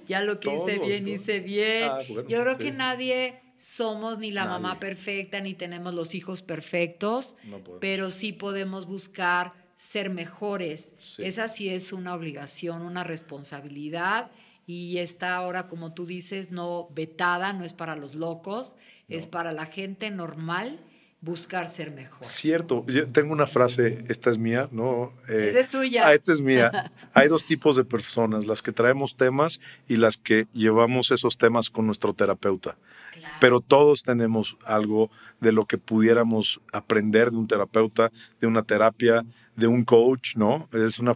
ya 0.07 0.21
lo 0.23 0.41
que 0.41 0.55
hice 0.55 0.79
bien, 0.79 1.09
hice 1.09 1.41
bien. 1.41 1.89
Ah, 1.91 2.03
Yo 2.03 2.41
creo 2.43 2.59
que 2.59 2.73
nadie 2.73 3.41
somos 3.57 4.19
ni 4.19 4.31
la 4.31 4.45
mamá 4.47 4.81
perfecta, 4.81 5.41
ni 5.41 5.55
tenemos 5.55 5.95
los 5.95 6.15
hijos 6.15 6.43
perfectos, 6.43 7.37
pero 7.81 8.11
sí 8.11 8.33
podemos 8.33 8.87
buscar 8.87 9.53
ser 9.77 10.11
mejores. 10.11 10.89
Esa 11.19 11.49
sí 11.49 11.69
es 11.69 11.93
una 11.93 12.15
obligación, 12.15 12.83
una 12.83 13.05
responsabilidad 13.05 14.31
y 14.67 14.99
está 14.99 15.37
ahora, 15.37 15.67
como 15.67 15.93
tú 15.93 16.07
dices, 16.07 16.51
no 16.51 16.89
vetada, 16.95 17.53
no 17.53 17.65
es 17.65 17.73
para 17.73 17.97
los 17.97 18.15
locos, 18.15 18.75
es 19.09 19.27
para 19.27 19.53
la 19.53 19.67
gente 19.67 20.11
normal 20.11 20.81
buscar 21.25 21.71
ser 21.71 21.91
mejor. 21.91 22.23
Cierto, 22.23 22.85
yo 22.87 23.09
tengo 23.09 23.33
una 23.33 23.47
frase, 23.47 24.05
esta 24.09 24.29
es 24.29 24.37
mía, 24.37 24.69
¿no? 24.71 25.15
Eh, 25.27 25.47
esta 25.49 25.61
es 25.61 25.71
tuya. 25.71 26.07
Ah, 26.07 26.15
esta 26.15 26.33
es 26.33 26.41
mía. 26.41 26.93
Hay 27.15 27.29
dos 27.29 27.47
tipos 27.47 27.77
de 27.77 27.85
personas, 27.85 28.47
las 28.47 28.61
que 28.61 28.73
traemos 28.73 29.17
temas 29.17 29.61
y 29.89 29.97
las 29.97 30.19
que 30.19 30.47
llevamos 30.53 31.11
esos 31.11 31.39
temas 31.39 31.71
con 31.71 31.87
nuestro 31.87 32.13
terapeuta. 32.13 32.77
Pero 33.41 33.61
todos 33.61 34.03
tenemos 34.03 34.57
algo 34.67 35.11
de 35.41 35.53
lo 35.53 35.65
que 35.67 35.79
pudiéramos 35.79 36.61
aprender 36.73 37.31
de 37.31 37.37
un 37.39 37.47
terapeuta, 37.47 38.11
de 38.41 38.47
una 38.47 38.63
terapia, 38.63 39.25
de 39.57 39.67
un 39.67 39.85
coach, 39.85 40.37
¿no? 40.37 40.69
Es 40.73 40.99
una, 40.99 41.15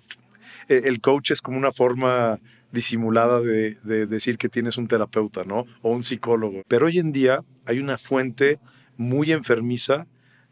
e, 0.68 0.82
el 0.84 1.00
coach 1.00 1.32
es 1.32 1.42
como 1.42 1.58
una 1.58 1.72
forma 1.72 2.38
disimulada 2.72 3.40
de, 3.40 3.74
de 3.82 4.06
decir 4.06 4.38
que 4.38 4.48
tienes 4.48 4.76
un 4.76 4.88
terapeuta, 4.88 5.44
¿no? 5.44 5.64
O 5.82 5.92
un 5.92 6.02
psicólogo. 6.02 6.62
Pero 6.68 6.86
hoy 6.86 6.98
en 6.98 7.12
día 7.12 7.44
hay 7.64 7.78
una 7.78 7.98
fuente 7.98 8.58
muy 8.96 9.32
enfermiza 9.32 10.06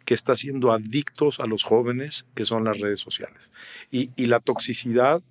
que 0.07 0.15
está 0.15 0.33
haciendo 0.33 0.73
adictos 0.73 1.41
a 1.41 1.47
los 1.47 1.65
jóvenes, 1.65 2.25
que 2.35 2.47
son 2.47 2.65
las 2.65 2.81
redes 2.81 3.01
sociales. 3.01 3.51
Y, 3.91 4.09
la 4.27 4.41
toxicidad 4.41 5.23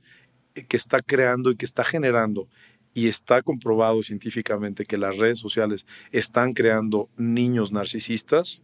que 0.68 0.78
está 0.78 1.00
creando 1.00 1.50
y 1.50 1.56
que 1.56 1.66
está 1.66 1.84
generando, 1.84 2.48
y 2.94 3.08
está 3.08 3.42
comprobado 3.42 4.04
científicamente 4.04 4.86
que 4.86 4.98
las 4.98 5.18
redes 5.18 5.40
sociales 5.40 5.88
están 6.12 6.54
creando 6.54 7.10
niños 7.18 7.72
narcisistas, 7.72 8.62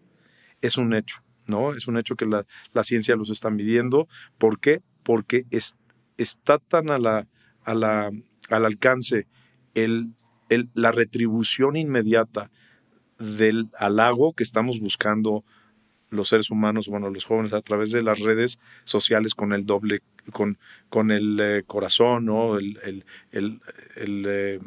es 0.61 0.77
un 0.77 0.93
hecho, 0.93 1.23
¿no? 1.47 1.73
Es 1.73 1.87
un 1.87 1.97
hecho 1.97 2.15
que 2.15 2.25
la, 2.25 2.45
ciencia 2.83 3.15
los 3.15 3.29
está 3.29 3.49
midiendo. 3.49 4.07
¿Por 4.37 4.59
qué? 4.59 4.81
Porque 5.03 5.45
está 6.17 6.59
tan 6.59 6.91
a 6.91 6.97
la, 6.97 7.27
a 7.63 7.73
la, 7.73 8.11
al 8.49 8.65
alcance 8.65 9.27
el, 9.73 10.09
el, 10.49 10.69
la 10.73 10.91
retribución 10.91 11.75
inmediata 11.75 12.51
del 13.19 13.69
halago 13.77 14.33
que 14.33 14.43
estamos 14.43 14.79
buscando 14.79 15.43
los 16.09 16.27
seres 16.27 16.51
humanos, 16.51 16.87
bueno, 16.87 17.09
los 17.09 17.23
jóvenes 17.23 17.53
a 17.53 17.61
través 17.61 17.91
de 17.91 18.03
las 18.03 18.19
redes 18.19 18.59
sociales 18.83 19.33
con 19.33 19.53
el 19.53 19.65
doble, 19.65 20.01
con, 20.31 20.57
con 20.89 21.09
el 21.09 21.39
eh, 21.39 21.63
corazón, 21.65 22.25
¿no? 22.25 22.57
El, 22.57 22.77
el, 22.83 23.05
el, 23.31 23.61
el, 23.95 24.25
eh, 24.27 24.59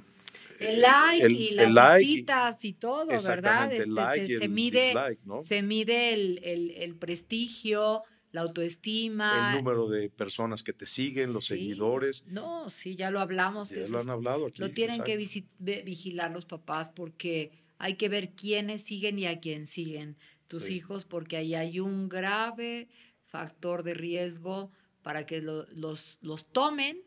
like 0.59 1.31
y 1.31 1.51
las 1.51 1.99
visitas 1.99 2.65
y 2.65 2.73
todo, 2.73 3.07
¿verdad? 3.07 3.73
Este, 3.73 4.39
se, 4.39 4.49
mide, 4.49 4.95
se 5.43 5.63
mide 5.63 6.15
el, 6.15 6.95
prestigio, 6.99 8.03
la 8.35 8.40
autoestima. 8.40 9.53
El 9.53 9.59
número 9.59 9.88
de 9.88 10.11
personas 10.11 10.64
que 10.64 10.73
te 10.73 10.87
siguen, 10.87 11.33
los 11.33 11.47
seguidores. 11.47 12.25
No, 12.27 12.68
sí, 12.68 12.97
ya 12.97 13.12
lo 13.12 13.20
hablamos. 13.20 13.70
Ya 13.70 13.87
lo 13.88 14.01
han 14.01 14.11
hablado 14.11 14.49
aquí. 14.49 14.61
Lo 14.61 14.73
tienen 14.73 15.05
que 15.05 15.16
vigilar 15.16 16.33
los 16.33 16.44
papás 16.44 16.88
porque 16.88 17.53
hay 17.79 17.94
que 17.94 18.09
ver 18.09 18.31
quiénes 18.31 18.83
siguen 18.83 19.20
y 19.20 19.27
a 19.27 19.38
quién 19.38 19.68
siguen 19.68 20.16
tus 20.49 20.68
hijos, 20.68 21.05
porque 21.05 21.37
ahí 21.37 21.55
hay 21.55 21.79
un 21.79 22.09
grave 22.09 22.88
factor 23.25 23.85
de 23.85 23.94
riesgo 23.94 24.73
para 25.03 25.27
que 25.27 25.40
los, 25.40 26.18
los 26.20 26.47
tomen 26.53 27.03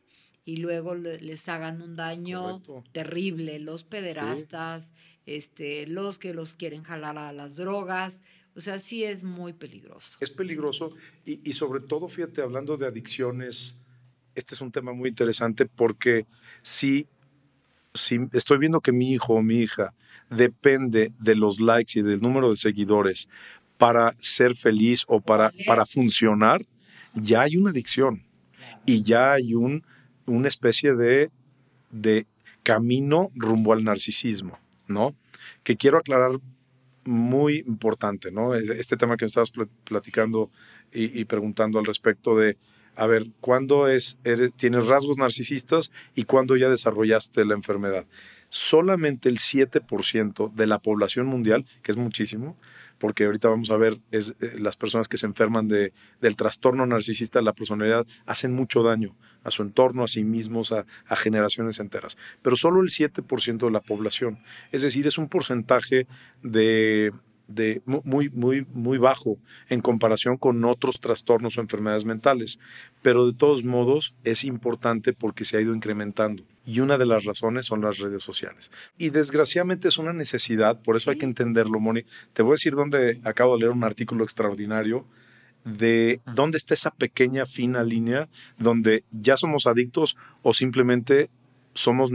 y 0.45 0.55
luego 0.55 0.95
les 0.95 1.49
hagan 1.49 1.81
un 1.81 1.97
daño 1.97 2.63
terrible. 2.93 3.59
Los 3.59 3.83
pederastas, 3.83 4.91
este, 5.25 5.87
los 5.87 6.19
que 6.19 6.33
los 6.33 6.55
quieren 6.55 6.83
jalar 6.83 7.17
a 7.17 7.33
las 7.33 7.57
drogas. 7.57 8.21
O 8.57 8.61
sea, 8.61 8.79
sí 8.79 9.03
es 9.03 9.23
muy 9.23 9.53
peligroso. 9.53 10.17
Es 10.19 10.31
peligroso 10.31 10.91
y, 11.23 11.47
y 11.47 11.53
sobre 11.53 11.79
todo, 11.79 12.07
fíjate, 12.07 12.41
hablando 12.41 12.75
de 12.75 12.87
adicciones, 12.87 13.79
este 14.33 14.55
es 14.55 14.61
un 14.61 14.71
tema 14.71 14.93
muy 14.93 15.09
interesante 15.09 15.67
porque 15.67 16.25
si, 16.63 17.05
si 17.93 18.17
estoy 18.33 18.57
viendo 18.57 18.81
que 18.81 18.91
mi 18.91 19.13
hijo 19.13 19.35
o 19.35 19.43
mi 19.43 19.59
hija 19.59 19.93
depende 20.31 21.13
de 21.19 21.35
los 21.35 21.59
likes 21.59 21.99
y 21.99 22.01
del 22.01 22.19
número 22.19 22.49
de 22.49 22.55
seguidores 22.55 23.29
para 23.77 24.15
ser 24.17 24.55
feliz 24.55 25.03
o 25.07 25.21
para, 25.21 25.51
para 25.67 25.85
funcionar, 25.85 26.65
ya 27.13 27.41
hay 27.41 27.57
una 27.57 27.69
adicción 27.69 28.23
y 28.87 29.03
ya 29.03 29.33
hay 29.33 29.53
un, 29.53 29.83
una 30.25 30.47
especie 30.47 30.95
de, 30.95 31.29
de 31.91 32.25
camino 32.63 33.29
rumbo 33.35 33.71
al 33.71 33.83
narcisismo, 33.83 34.57
¿no? 34.87 35.15
Que 35.63 35.77
quiero 35.77 35.99
aclarar 35.99 36.39
muy 37.07 37.63
importante, 37.67 38.31
¿no? 38.31 38.53
Este 38.53 38.97
tema 38.97 39.17
que 39.17 39.25
me 39.25 39.27
estabas 39.27 39.51
platicando 39.83 40.51
y, 40.91 41.25
preguntando 41.25 41.79
al 41.79 41.85
respecto 41.85 42.35
de, 42.35 42.57
a 42.95 43.07
ver, 43.07 43.27
¿cuándo 43.41 43.87
es, 43.87 44.17
tienes 44.55 44.87
rasgos 44.87 45.17
narcisistas 45.17 45.91
y 46.15 46.23
cuándo 46.23 46.55
ya 46.55 46.69
desarrollaste 46.69 47.45
la 47.45 47.55
enfermedad? 47.55 48.05
solamente 48.49 49.29
el 49.29 49.37
7% 49.37 50.53
de 50.53 50.67
la 50.67 50.79
población 50.79 51.25
mundial, 51.25 51.65
que 51.83 51.91
es 51.91 51.97
muchísimo, 51.97 52.57
porque 52.99 53.25
ahorita 53.25 53.49
vamos 53.49 53.69
a 53.69 53.77
ver, 53.77 53.99
es, 54.11 54.35
eh, 54.39 54.55
las 54.57 54.75
personas 54.75 55.07
que 55.07 55.17
se 55.17 55.25
enferman 55.25 55.67
de, 55.67 55.93
del 56.21 56.35
trastorno 56.35 56.85
narcisista 56.85 57.39
de 57.39 57.45
la 57.45 57.53
personalidad 57.53 58.05
hacen 58.25 58.53
mucho 58.53 58.83
daño 58.83 59.15
a 59.43 59.51
su 59.51 59.61
entorno, 59.61 60.03
a 60.03 60.07
sí 60.07 60.23
mismos, 60.23 60.71
a, 60.71 60.85
generaciones 61.15 61.79
enteras. 61.79 62.17
Pero 62.41 62.55
solo 62.55 62.81
el 62.81 62.89
7% 62.89 63.65
de 63.65 63.71
la 63.71 63.81
población. 63.81 64.39
Es 64.71 64.81
decir, 64.81 65.07
es 65.07 65.17
un 65.17 65.29
porcentaje 65.29 66.07
de 66.43 67.11
muy, 67.85 68.29
muy, 68.29 68.65
muy 68.73 68.97
bajo 68.97 69.37
en 69.69 69.81
comparación 69.81 70.37
con 70.37 70.63
otros 70.65 70.99
trastornos 70.99 71.57
o 71.57 71.61
enfermedades 71.61 72.05
mentales. 72.05 72.59
Pero 73.01 73.25
de 73.25 73.33
todos 73.33 73.63
modos 73.63 74.15
es 74.23 74.43
importante 74.43 75.13
porque 75.13 75.45
se 75.45 75.57
ha 75.57 75.61
ido 75.61 75.73
incrementando. 75.73 76.43
Y 76.67 76.81
una 76.81 76.97
de 76.97 77.05
las 77.05 77.23
razones 77.23 77.65
son 77.65 77.81
las 77.81 77.97
redes 77.97 78.21
sociales. 78.21 78.71
Y 78.97 79.09
desgraciadamente 79.09 79.87
es 79.87 79.97
una 79.97 80.13
necesidad, 80.13 80.79
por 80.81 80.97
eso 80.97 81.09
hay 81.09 81.17
que 81.17 81.25
entenderlo, 81.25 81.79
Moni. 81.79 82.03
Te 82.33 82.43
voy 82.43 82.51
a 82.51 82.53
decir 82.55 82.75
dónde 82.75 83.21
acabo 83.23 83.53
de 83.55 83.61
leer 83.61 83.71
un 83.71 83.85
artículo 83.85 84.25
extraordinario 84.25 85.07
de 85.63 86.21
dónde 86.33 86.57
está 86.57 86.73
esa 86.73 86.91
pequeña 86.91 87.45
fina 87.45 87.83
línea 87.83 88.29
donde 88.57 89.03
ya 89.11 89.35
somos 89.35 89.65
adictos 89.65 90.15
o 90.41 90.53
simplemente 90.53 91.29
somos 91.73 92.11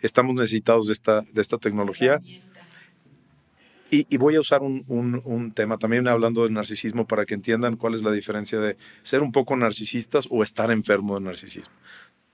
estamos 0.00 0.34
necesitados 0.34 0.86
de 0.86 0.92
esta, 0.92 1.22
de 1.32 1.40
esta 1.40 1.58
tecnología. 1.58 2.20
Y, 3.94 4.16
voy 4.16 4.36
a 4.36 4.40
usar 4.40 4.62
un, 4.62 5.52
tema 5.54 5.76
también 5.76 6.08
hablando 6.08 6.44
del 6.44 6.54
narcisismo 6.54 7.06
para 7.06 7.26
que 7.26 7.34
entiendan 7.34 7.76
cuál 7.76 7.92
es 7.92 8.02
la 8.02 8.10
diferencia 8.10 8.58
de 8.58 8.78
ser 9.02 9.20
un 9.20 9.32
poco 9.32 9.54
narcisistas 9.54 10.28
o 10.30 10.42
estar 10.42 10.70
enfermo 10.70 11.18
de 11.18 11.26
narcisismo. 11.26 11.74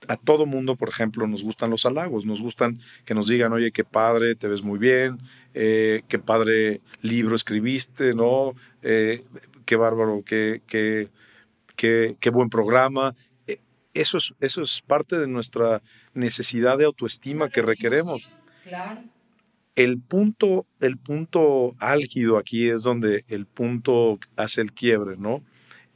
A 0.09 0.17
todo 0.17 0.47
mundo, 0.47 0.75
por 0.75 0.89
ejemplo, 0.89 1.27
nos 1.27 1.43
gustan 1.43 1.69
los 1.69 1.85
halagos, 1.85 2.25
nos 2.25 2.41
gustan 2.41 2.79
que 3.05 3.13
nos 3.13 3.27
digan, 3.27 3.53
oye, 3.53 3.71
qué 3.71 3.83
padre, 3.83 4.33
te 4.33 4.47
ves 4.47 4.63
muy 4.63 4.79
bien, 4.79 5.19
eh, 5.53 6.01
qué 6.07 6.17
padre 6.17 6.81
libro 7.03 7.35
escribiste, 7.35 8.15
¿no? 8.15 8.55
Eh, 8.81 9.23
qué 9.65 9.75
bárbaro, 9.75 10.23
qué, 10.25 10.63
qué, 10.65 11.09
qué, 11.75 12.29
buen 12.31 12.49
programa. 12.49 13.13
Eh, 13.45 13.59
eso 13.93 14.17
es, 14.17 14.33
eso 14.39 14.63
es 14.63 14.81
parte 14.81 15.19
de 15.19 15.27
nuestra 15.27 15.83
necesidad 16.15 16.79
de 16.79 16.85
autoestima 16.85 17.49
que 17.49 17.61
requeremos. 17.61 18.27
Claro. 18.63 19.03
El 19.75 19.99
punto, 19.99 20.65
el 20.79 20.97
punto 20.97 21.75
álgido 21.77 22.39
aquí 22.39 22.67
es 22.67 22.81
donde 22.81 23.25
el 23.27 23.45
punto 23.45 24.17
hace 24.37 24.61
el 24.61 24.73
quiebre, 24.73 25.17
¿no? 25.17 25.43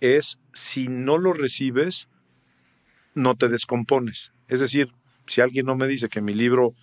Es 0.02 0.38
si 0.54 0.88
no 0.88 1.17
lo 1.17 1.34
recibes, 1.34 2.10
no 3.13 3.36
te 3.36 3.49
descompones. 3.49 4.32
Es 4.47 4.60
decir, 4.60 4.91
si 5.28 5.41
alguien 5.41 5.65
no 5.65 5.76
me 5.76 5.88
dice 5.88 6.10
que 6.10 6.21
mi 6.21 6.34
libro 6.34 6.73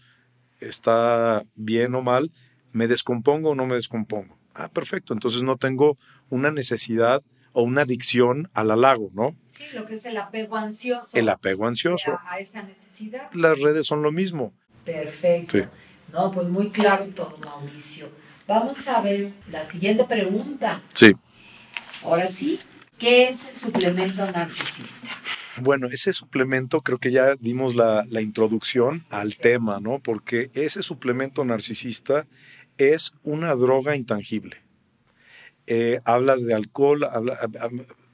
está 0.60 1.44
bien 1.54 1.94
o 1.94 2.02
mal, 2.02 2.30
¿me 2.72 2.86
descompongo 2.86 3.50
o 3.50 3.54
no 3.54 3.66
me 3.66 3.74
descompongo? 3.74 4.38
Ah, 4.54 4.68
perfecto. 4.68 5.14
Entonces 5.14 5.42
no 5.42 5.56
tengo 5.56 5.96
una 6.28 6.50
necesidad 6.50 7.22
o 7.52 7.62
una 7.62 7.82
adicción 7.82 8.50
al 8.54 8.70
halago, 8.70 9.10
¿no? 9.12 9.34
Sí, 9.50 9.64
lo 9.74 9.84
que 9.84 9.94
es 9.94 10.04
el 10.04 10.16
apego 10.16 10.56
ansioso. 10.56 11.08
El 11.12 11.28
apego 11.28 11.66
ansioso. 11.66 12.18
A, 12.24 12.38
esa 12.38 12.62
necesidad. 12.62 13.30
Las 13.32 13.60
redes 13.60 13.86
son 13.86 14.02
lo 14.02 14.12
mismo. 14.12 14.52
Perfecto. 14.84 15.58
Sí. 15.58 15.64
No, 16.12 16.30
pues 16.30 16.48
muy 16.48 16.70
claro 16.70 17.06
todo, 17.08 17.36
Mauricio. 17.38 18.10
Vamos 18.46 18.86
a 18.88 19.00
ver 19.00 19.32
la 19.50 19.64
siguiente 19.64 20.04
pregunta. 20.04 20.80
Sí. 20.94 21.12
Ahora 22.02 22.28
sí, 22.28 22.58
¿qué 22.98 23.28
es 23.28 23.48
el 23.48 23.56
suplemento 23.56 24.28
narcisista? 24.30 25.08
Bueno, 25.62 25.88
ese 25.88 26.12
suplemento 26.12 26.80
creo 26.80 26.98
que 26.98 27.10
ya 27.10 27.34
dimos 27.36 27.74
la, 27.74 28.04
introducción 28.20 29.04
al 29.10 29.36
tema, 29.36 29.80
¿no? 29.80 29.98
Porque 29.98 30.50
ese 30.54 30.82
suplemento 30.82 31.44
narcisista 31.44 32.26
es 32.78 33.12
una 33.22 33.54
droga 33.54 33.96
intangible. 33.96 34.58
Eh, 35.66 36.00
hablas 36.04 36.44
de 36.44 36.54
alcohol, 36.54 37.06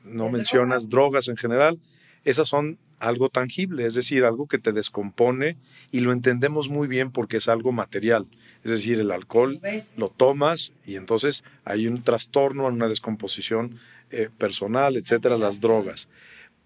no 0.05 0.29
mencionas 0.29 0.89
drogas 0.89 1.29
en 1.29 1.37
general, 1.37 1.79
esas 2.25 2.49
son 2.49 2.79
algo 2.99 3.29
tangible, 3.29 3.87
es 3.87 3.95
decir, 3.95 4.25
algo 4.25 4.47
que 4.47 4.59
te 4.59 4.73
descompone 4.73 5.57
y 5.93 6.01
lo 6.01 6.13
entendemos 6.13 6.69
muy 6.69 6.89
bien 6.89 7.11
porque 7.11 7.37
es 7.37 7.49
algo 7.49 7.73
material. 7.73 8.27
Es 8.65 8.71
decir, 8.71 8.99
el 8.99 9.11
alcohol 9.11 9.61
lo 9.97 10.09
tomas 10.09 10.73
y 10.85 10.97
entonces 10.97 11.45
hay 11.65 11.87
un 11.87 12.03
trastorno, 12.03 12.67
una 12.67 12.89
descomposición 12.89 13.79
eh, 14.11 14.29
personal, 14.39 14.97
etcétera, 14.97 15.39
las 15.39 15.61
drogas. 15.61 16.09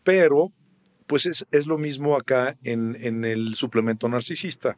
Pero, 0.03 0.53
pues 1.11 1.27
es, 1.27 1.67
lo 1.67 1.77
mismo 1.77 2.17
acá 2.17 2.57
en, 2.63 2.97
en 3.01 3.25
el 3.25 3.57
suplemento 3.57 4.09
narcisista. 4.09 4.77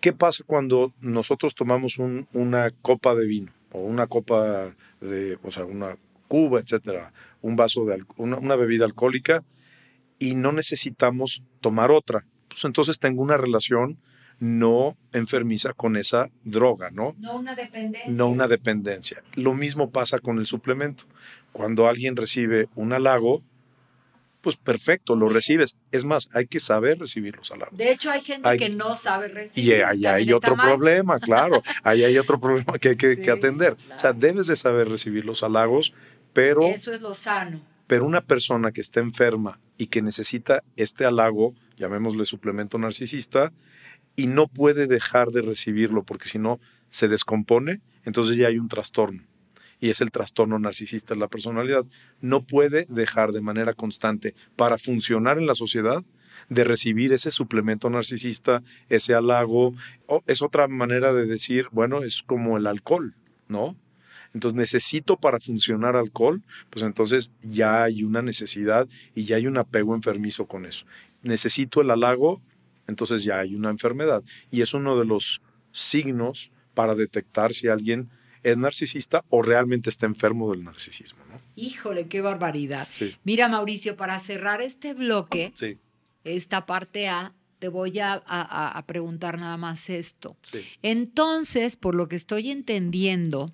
¿Qué 0.00 0.12
pasa 0.12 0.44
cuando 0.46 0.92
nosotros 1.00 1.56
tomamos 1.56 1.98
una 1.98 2.70
copa 2.70 3.16
de 3.16 3.26
vino 3.26 3.52
o 3.72 3.80
una 3.80 4.06
copa 4.06 4.70
de, 5.00 5.36
o 5.42 5.50
sea, 5.50 5.64
una 5.64 5.96
cuba, 6.28 6.60
etcétera, 6.60 7.12
un 7.42 7.56
vaso 7.56 7.84
de 7.84 8.04
una, 8.18 8.54
bebida 8.54 8.84
alcohólica 8.84 9.42
y 10.20 10.36
no 10.36 10.52
necesitamos 10.52 11.42
tomar 11.60 11.90
otra? 11.90 12.24
Pues 12.46 12.64
entonces 12.64 13.00
tengo 13.00 13.22
una 13.22 13.36
relación 13.36 13.98
no 14.38 14.96
enfermiza 15.12 15.72
con 15.72 15.96
esa 15.96 16.30
droga, 16.44 16.90
¿no? 16.92 17.16
No 17.18 17.36
una 17.36 17.56
dependencia. 17.56 18.12
No 18.14 18.28
una 18.28 18.46
dependencia. 18.46 19.24
Lo 19.34 19.54
mismo 19.54 19.90
pasa 19.90 20.20
con 20.20 20.38
el 20.38 20.46
suplemento. 20.46 21.02
Cuando 21.50 21.88
alguien 21.88 22.14
recibe 22.14 22.68
un 22.76 22.92
halago, 22.92 23.42
pues 24.40 24.56
perfecto, 24.56 25.16
lo 25.16 25.28
recibes. 25.28 25.78
Es 25.92 26.04
más, 26.04 26.28
hay 26.32 26.46
que 26.46 26.60
saber 26.60 26.98
recibir 26.98 27.36
los 27.36 27.50
halagos. 27.50 27.76
De 27.76 27.92
hecho, 27.92 28.10
hay 28.10 28.20
gente 28.20 28.56
que 28.56 28.68
no 28.68 28.96
sabe 28.96 29.28
recibir. 29.28 29.70
Y 29.70 29.72
ahí 29.82 30.06
hay 30.06 30.32
otro 30.32 30.56
problema, 30.56 31.18
claro. 31.18 31.62
Ahí 31.82 32.04
hay 32.04 32.18
otro 32.18 32.40
problema 32.40 32.78
que 32.78 32.90
hay 32.90 32.96
que, 32.96 33.30
atender. 33.30 33.76
O 33.96 34.00
sea, 34.00 34.12
debes 34.12 34.46
de 34.46 34.56
saber 34.56 34.88
recibir 34.88 35.24
los 35.24 35.42
halagos, 35.42 35.94
pero... 36.32 36.62
Eso 36.62 36.92
es 36.92 37.00
lo 37.00 37.14
sano. 37.14 37.60
Pero 37.86 38.04
una 38.04 38.20
persona 38.20 38.72
que 38.72 38.80
está 38.80 39.00
enferma 39.00 39.58
y 39.76 39.86
que 39.86 40.02
necesita 40.02 40.62
este 40.76 41.04
halago, 41.04 41.54
llamémosle 41.76 42.24
suplemento 42.26 42.78
narcisista, 42.78 43.52
y 44.16 44.26
no 44.26 44.46
puede 44.46 44.86
dejar 44.86 45.28
de 45.30 45.42
recibirlo 45.42 46.02
porque 46.02 46.28
si 46.28 46.38
no 46.38 46.60
se 46.88 47.08
descompone, 47.08 47.80
entonces 48.04 48.36
ya 48.36 48.48
hay 48.48 48.58
un 48.58 48.68
trastorno 48.68 49.29
y 49.80 49.90
es 49.90 50.00
el 50.00 50.10
trastorno 50.10 50.58
narcisista 50.58 51.14
de 51.14 51.20
la 51.20 51.28
personalidad. 51.28 51.84
No 52.20 52.42
puede 52.42 52.86
dejar 52.88 53.32
de 53.32 53.40
manera 53.40 53.74
constante 53.74 54.34
para 54.56 54.78
funcionar 54.78 55.38
en 55.38 55.46
la 55.46 55.54
sociedad 55.54 56.04
de 56.48 56.64
recibir 56.64 57.12
ese 57.12 57.30
suplemento 57.30 57.90
narcisista, 57.90 58.62
ese 58.88 59.14
halago. 59.14 59.74
es 60.26 60.42
otra 60.42 60.68
manera 60.68 61.12
de 61.12 61.26
decir, 61.26 61.66
bueno, 61.70 62.02
es 62.02 62.22
como 62.22 62.56
el 62.56 62.66
alcohol, 62.66 63.14
¿no? 63.48 63.76
Entonces 64.32 64.56
necesito 64.56 65.16
para 65.16 65.40
funcionar 65.40 65.96
alcohol, 65.96 66.42
pues 66.70 66.84
entonces 66.84 67.32
ya 67.42 67.82
hay 67.82 68.04
una 68.04 68.22
necesidad 68.22 68.88
y 69.14 69.24
ya 69.24 69.36
hay 69.36 69.46
un 69.46 69.56
apego 69.56 69.94
enfermizo 69.94 70.46
con 70.46 70.66
eso. 70.66 70.86
Necesito 71.22 71.80
el 71.80 71.90
halago, 71.90 72.40
entonces 72.86 73.24
ya 73.24 73.40
hay 73.40 73.54
una 73.54 73.70
enfermedad. 73.70 74.22
Y 74.50 74.60
es 74.60 74.72
uno 74.72 74.98
de 74.98 75.04
los 75.04 75.40
signos 75.72 76.52
para 76.74 76.94
detectar 76.94 77.52
si 77.52 77.68
alguien 77.68 78.08
es 78.42 78.56
narcisista 78.56 79.24
o 79.28 79.42
realmente 79.42 79.90
está 79.90 80.06
enfermo 80.06 80.50
del 80.50 80.64
narcisismo. 80.64 81.20
¿no? 81.30 81.40
Híjole, 81.56 82.06
qué 82.08 82.20
barbaridad. 82.20 82.88
Mira, 83.24 83.48
Mauricio, 83.48 83.96
para 83.96 84.18
cerrar 84.18 84.62
este 84.62 84.94
bloque, 84.94 85.52
esta 86.24 86.66
parte 86.66 87.08
A, 87.08 87.34
te 87.58 87.68
voy 87.68 87.98
a, 88.00 88.82
preguntar 88.86 89.38
nada 89.38 89.56
más 89.56 89.90
esto. 89.90 90.36
Entonces, 90.82 91.76
por 91.76 91.94
lo 91.94 92.08
que 92.08 92.16
estoy 92.16 92.50
entendiendo, 92.50 93.52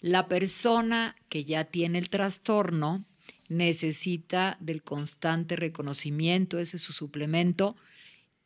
la 0.00 0.26
persona 0.26 1.14
que 1.28 1.44
ya 1.44 1.64
tiene 1.64 1.98
el 1.98 2.08
trastorno 2.08 3.04
necesita 3.48 4.56
del 4.60 4.82
constante 4.82 5.56
reconocimiento, 5.56 6.58
ese 6.58 6.78
es 6.78 6.82
su 6.82 6.92
suplemento. 6.92 7.76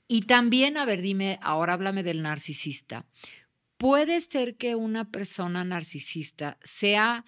Y 0.08 0.22
también, 0.22 0.76
a 0.76 0.84
ver, 0.84 1.02
dime, 1.02 1.38
ahora 1.42 1.74
háblame 1.74 2.02
del 2.02 2.22
narcisista. 2.22 3.06
Puede 3.78 4.20
ser 4.20 4.56
que 4.56 4.74
una 4.74 5.08
persona 5.10 5.64
narcisista 5.64 6.58
sea 6.64 7.24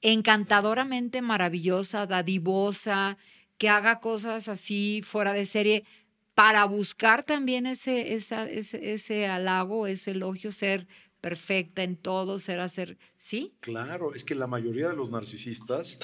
encantadoramente 0.00 1.22
maravillosa, 1.22 2.06
dadivosa, 2.06 3.18
que 3.58 3.68
haga 3.68 3.98
cosas 3.98 4.46
así 4.48 5.02
fuera 5.02 5.32
de 5.32 5.44
serie 5.44 5.82
para 6.34 6.64
buscar 6.66 7.24
también 7.24 7.66
ese, 7.66 8.14
ese, 8.14 8.92
ese 8.92 9.26
halago, 9.26 9.88
ese 9.88 10.12
elogio, 10.12 10.52
ser 10.52 10.86
perfecta 11.20 11.82
en 11.82 11.96
todo, 11.96 12.38
ser 12.38 12.60
hacer, 12.60 12.96
¿sí? 13.16 13.50
Claro, 13.58 14.14
es 14.14 14.22
que 14.22 14.36
la 14.36 14.46
mayoría 14.46 14.88
de 14.88 14.94
los 14.94 15.10
narcisistas 15.10 15.98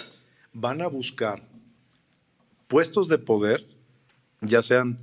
van 0.53 0.83
a 0.83 0.89
buscar 0.89 1.47
puestos 2.67 3.09
de 3.09 3.19
poder, 3.19 3.65
ya 4.41 4.61
sean, 4.61 4.99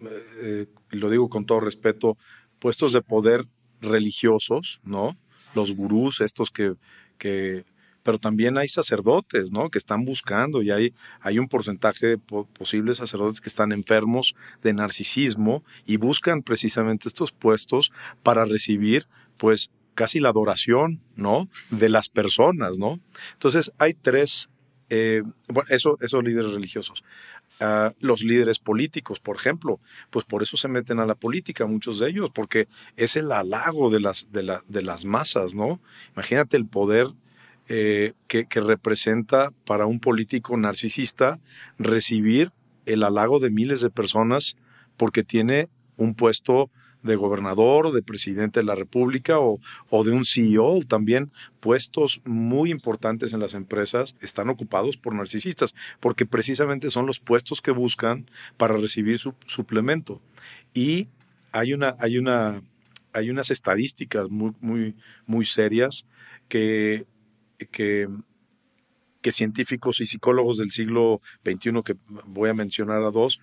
eh, 0.00 0.24
eh, 0.40 0.66
lo 0.88 1.10
digo 1.10 1.28
con 1.28 1.44
todo 1.44 1.60
respeto, 1.60 2.16
puestos 2.58 2.94
de 2.94 3.02
poder 3.02 3.44
religiosos, 3.80 4.80
¿no? 4.84 5.16
Los 5.54 5.72
gurús, 5.72 6.20
estos 6.20 6.50
que, 6.50 6.74
que 7.18 7.64
pero 8.06 8.18
también 8.20 8.56
hay 8.56 8.68
sacerdotes, 8.68 9.50
¿no? 9.50 9.68
Que 9.68 9.78
están 9.78 10.04
buscando 10.04 10.62
y 10.62 10.70
hay, 10.70 10.94
hay 11.20 11.40
un 11.40 11.48
porcentaje 11.48 12.06
de 12.06 12.18
posibles 12.18 12.98
sacerdotes 12.98 13.40
que 13.40 13.48
están 13.48 13.72
enfermos 13.72 14.36
de 14.62 14.72
narcisismo 14.72 15.64
y 15.86 15.96
buscan 15.96 16.42
precisamente 16.42 17.08
estos 17.08 17.32
puestos 17.32 17.90
para 18.22 18.44
recibir, 18.44 19.08
pues, 19.38 19.72
casi 19.96 20.20
la 20.20 20.28
adoración, 20.28 21.00
¿no? 21.16 21.48
De 21.70 21.88
las 21.88 22.08
personas, 22.08 22.78
¿no? 22.78 23.00
Entonces, 23.32 23.72
hay 23.76 23.94
tres, 23.94 24.50
eh, 24.88 25.22
bueno, 25.48 25.68
eso, 25.70 25.98
esos 26.00 26.22
líderes 26.22 26.52
religiosos 26.52 27.02
los 28.00 28.22
líderes 28.22 28.58
políticos, 28.58 29.20
por 29.20 29.36
ejemplo, 29.36 29.80
pues 30.10 30.24
por 30.24 30.42
eso 30.42 30.56
se 30.56 30.68
meten 30.68 31.00
a 31.00 31.06
la 31.06 31.14
política 31.14 31.66
muchos 31.66 31.98
de 31.98 32.10
ellos, 32.10 32.30
porque 32.30 32.68
es 32.96 33.16
el 33.16 33.32
halago 33.32 33.90
de 33.90 34.00
las, 34.00 34.26
de, 34.30 34.58
de 34.68 34.82
las 34.82 35.04
masas, 35.04 35.54
¿no? 35.54 35.80
Imagínate 36.14 36.56
el 36.56 36.66
poder 36.66 37.08
eh, 37.68 38.12
que, 38.28 38.46
que, 38.46 38.60
representa 38.60 39.50
para 39.64 39.86
un 39.86 39.98
político 39.98 40.56
narcisista 40.56 41.40
recibir 41.78 42.52
el 42.84 43.02
halago 43.02 43.40
de 43.40 43.50
miles 43.50 43.80
de 43.80 43.90
personas 43.90 44.56
porque 44.96 45.24
tiene 45.24 45.68
un 45.96 46.14
puesto 46.14 46.70
de 47.06 47.16
gobernador 47.16 47.86
o 47.86 47.92
de 47.92 48.02
presidente 48.02 48.60
de 48.60 48.64
la 48.64 48.74
República 48.74 49.38
o, 49.38 49.58
de 50.04 50.12
un 50.12 50.24
CEO. 50.24 50.80
También 50.86 51.30
puestos 51.60 52.20
muy 52.24 52.70
importantes 52.70 53.32
en 53.32 53.40
las 53.40 53.54
empresas 53.54 54.16
están 54.20 54.48
ocupados 54.50 54.96
por 54.96 55.14
narcisistas, 55.14 55.74
porque 56.00 56.26
precisamente 56.26 56.90
son 56.90 57.06
los 57.06 57.20
puestos 57.20 57.62
que 57.62 57.70
buscan 57.70 58.28
para 58.56 58.76
recibir 58.76 59.18
su 59.18 59.34
suplemento. 59.46 60.20
Y 60.74 61.08
hay, 61.52 61.72
una, 61.72 61.96
hay, 61.98 62.18
una, 62.18 62.62
hay 63.12 63.30
unas 63.30 63.50
estadísticas 63.50 64.28
muy, 64.28 64.52
muy, 64.60 64.94
muy 65.26 65.44
serias 65.44 66.06
que, 66.48 67.06
que, 67.70 68.08
que 69.22 69.32
científicos 69.32 70.00
y 70.00 70.06
psicólogos 70.06 70.58
del 70.58 70.70
siglo 70.70 71.20
XXI, 71.44 71.82
que 71.84 71.96
voy 72.26 72.50
a 72.50 72.54
mencionar 72.54 73.02
a 73.02 73.10
dos, 73.10 73.40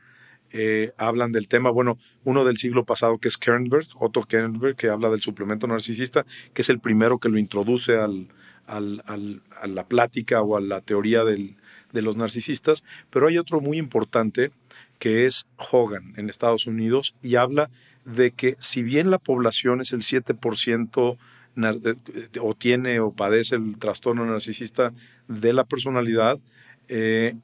eh, 0.53 0.93
hablan 0.97 1.31
del 1.31 1.47
tema, 1.47 1.69
bueno, 1.71 1.97
uno 2.23 2.45
del 2.45 2.57
siglo 2.57 2.85
pasado 2.85 3.17
que 3.17 3.27
es 3.27 3.37
Kernberg, 3.37 3.87
Otto 3.99 4.21
Kernberg, 4.21 4.75
que 4.75 4.89
habla 4.89 5.09
del 5.09 5.21
suplemento 5.21 5.67
narcisista, 5.67 6.25
que 6.53 6.61
es 6.61 6.69
el 6.69 6.79
primero 6.79 7.17
que 7.17 7.29
lo 7.29 7.37
introduce 7.37 7.97
al, 7.97 8.27
a 8.67 9.67
la 9.67 9.87
plática 9.87 10.41
o 10.41 10.55
a 10.55 10.61
la 10.61 10.79
teoría 10.81 11.25
del, 11.25 11.57
de 11.93 12.01
los 12.01 12.17
narcisistas, 12.17 12.83
pero 13.09 13.27
hay 13.27 13.37
otro 13.37 13.61
muy 13.61 13.77
importante 13.77 14.51
que 14.99 15.25
es 15.25 15.47
Hogan 15.71 16.13
en 16.17 16.29
Estados 16.29 16.67
Unidos 16.67 17.15
y 17.21 17.35
habla 17.35 17.69
de 18.03 18.31
que 18.31 18.55
si 18.59 18.83
bien 18.83 19.09
la 19.09 19.19
población 19.19 19.79
es 19.79 19.93
el 19.93 20.01
7% 20.01 21.17
o 22.41 22.55
tiene 22.55 22.99
o 22.99 23.11
padece 23.11 23.55
el 23.55 23.77
trastorno 23.77 24.25
narcisista 24.25 24.91
de 25.27 25.53
la 25.53 25.63
personalidad, 25.63 26.39
eh, 26.89 27.35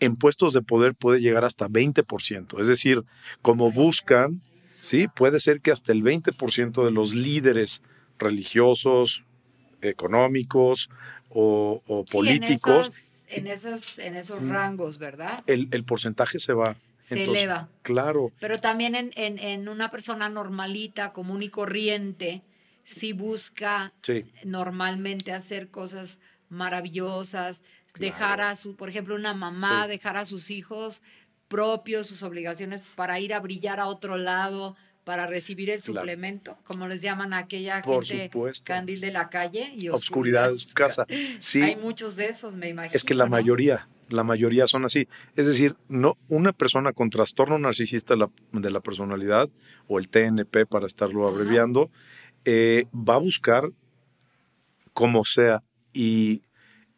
en 0.00 0.16
puestos 0.16 0.52
de 0.52 0.62
poder 0.62 0.94
puede 0.94 1.20
llegar 1.20 1.44
hasta 1.44 1.68
20%. 1.68 2.60
Es 2.60 2.66
decir, 2.66 3.02
como 3.42 3.70
buscan, 3.70 4.40
¿sí? 4.66 5.08
puede 5.08 5.40
ser 5.40 5.60
que 5.60 5.70
hasta 5.70 5.92
el 5.92 6.02
20% 6.02 6.84
de 6.84 6.90
los 6.90 7.14
líderes 7.14 7.82
religiosos, 8.18 9.24
económicos 9.82 10.90
o, 11.30 12.04
políticos. 12.10 12.90
En, 13.28 13.46
esos, 13.46 13.98
en, 13.98 14.16
esos 14.16 14.40
mm. 14.42 14.50
rangos, 14.50 14.98
¿verdad? 14.98 15.44
El, 15.46 15.84
porcentaje 15.84 16.38
se 16.38 16.52
va. 16.52 16.76
Se 17.00 17.24
eleva. 17.24 17.68
Claro. 17.82 18.32
Pero 18.40 18.58
también 18.58 18.94
en, 18.94 19.12
en, 19.14 19.68
una 19.68 19.90
persona 19.90 20.28
normalita, 20.28 21.12
común 21.12 21.42
y 21.42 21.48
corriente, 21.48 22.42
sí 22.84 23.12
busca 23.12 23.92
normalmente 24.44 25.32
hacer 25.32 25.68
cosas 25.68 26.18
maravillosas, 26.48 27.62
dejar 27.98 28.40
a 28.40 28.56
su, 28.56 28.76
por 28.76 28.88
ejemplo, 28.88 29.14
una 29.14 29.34
mamá, 29.34 29.86
dejar 29.88 30.16
a 30.16 30.24
sus 30.26 30.50
hijos 30.50 31.02
propios, 31.48 32.06
sus 32.06 32.22
obligaciones 32.22 32.82
para 32.94 33.18
ir 33.20 33.32
a 33.32 33.40
brillar 33.40 33.80
a 33.80 33.86
otro 33.86 34.16
lado, 34.18 34.76
para 35.04 35.26
recibir 35.26 35.70
el 35.70 35.80
Claro. 35.80 36.00
suplemento, 36.00 36.58
como 36.64 36.86
les 36.86 37.00
llaman 37.00 37.32
a 37.32 37.38
aquella 37.38 37.80
Por 37.80 38.04
gente 38.04 38.26
supuesto. 38.26 38.64
candil 38.64 39.00
de 39.00 39.10
la 39.10 39.30
calle 39.30 39.72
y 39.74 39.88
Obscuridad 39.88 40.50
de 40.50 40.56
su 40.58 40.74
casa. 40.74 41.06
Sí, 41.38 41.62
Hay 41.62 41.76
muchos 41.76 42.16
de 42.16 42.26
esos, 42.26 42.54
me 42.54 42.68
imagino. 42.68 42.94
es 42.94 43.04
que 43.04 43.14
la 43.14 43.24
¿no? 43.24 43.30
mayoría, 43.30 43.88
la 44.10 44.22
mayoría 44.24 44.66
son 44.66 44.84
así. 44.84 45.08
Es 45.34 45.46
decir, 45.46 45.76
no 45.88 46.18
una 46.28 46.52
persona 46.52 46.92
con 46.92 47.08
trastorno 47.08 47.58
narcisista 47.58 48.12
de 48.14 48.20
la, 48.20 48.30
de 48.52 48.70
la 48.70 48.80
personalidad, 48.80 49.48
o 49.86 49.98
el 49.98 50.10
TNP 50.10 50.66
para 50.66 50.86
estarlo 50.86 51.26
abreviando, 51.26 51.90
eh, 52.44 52.84
va 52.92 53.14
a 53.14 53.18
buscar 53.18 53.70
como 54.92 55.24
sea 55.24 55.62
y, 55.94 56.42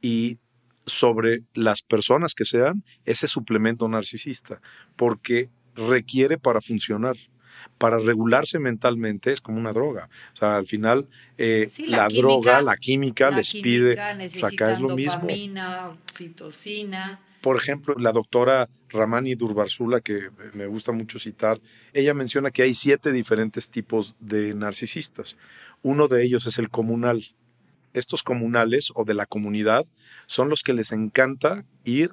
y 0.01 0.39
sobre 0.87 1.43
las 1.55 1.83
personas 1.83 2.35
que 2.35 2.45
sean 2.45 2.85
ese 3.05 3.29
suplemento 3.29 3.89
narcisista, 3.89 4.61
porque 4.97 5.49
requiere 5.77 6.39
para 6.39 6.61
funcionar. 6.61 7.17
Para 7.77 7.99
regularse 7.99 8.59
mentalmente 8.59 9.33
es 9.33 9.41
como 9.41 9.59
una 9.59 9.73
droga. 9.73 10.09
O 10.33 10.37
sea, 10.37 10.57
al 10.57 10.67
final 10.67 11.07
eh, 11.37 11.67
Sí, 11.69 11.87
la, 11.87 11.99
la 11.99 12.09
química- 12.09 12.21
droga, 12.23 12.63
la 12.63 12.77
química 12.77 13.31
La 13.31 13.37
les 13.39 13.53
química, 13.53 14.15
pide, 14.15 14.27
o 14.27 14.31
sea, 14.31 14.49
acá 14.49 14.71
es 14.73 14.81
lo 14.81 14.97
mismo. 14.97 15.29
oxitocina. 16.05 17.21
Por 17.41 17.57
ejemplo, 17.57 17.95
la 17.99 18.13
doctora 18.13 18.69
Ramani 18.91 19.35
Durbarsula, 19.35 20.01
que 20.01 20.29
me 20.53 20.67
gusta 20.67 20.93
mucho 20.93 21.19
citar, 21.19 21.59
ella 21.95 22.13
menciona 22.13 22.51
que 22.51 22.63
hay 22.63 22.75
siete 22.75 23.13
diferentes 23.13 23.71
tipos 23.71 24.15
de 24.21 24.55
narcisistas. 24.55 25.37
Uno 25.83 26.07
de 26.09 26.23
ellos 26.23 26.47
es 26.47 26.59
el 26.59 26.69
comunal. 26.69 27.25
Estos 27.93 28.23
comunales 28.23 28.93
o 28.95 29.05
de 29.05 29.15
la 29.15 29.27
comunidad 29.27 29.85
son 30.27 30.49
los 30.49 30.63
que 30.63 30.75
les 30.75 30.93
encanta 30.93 31.65
ir 31.85 32.13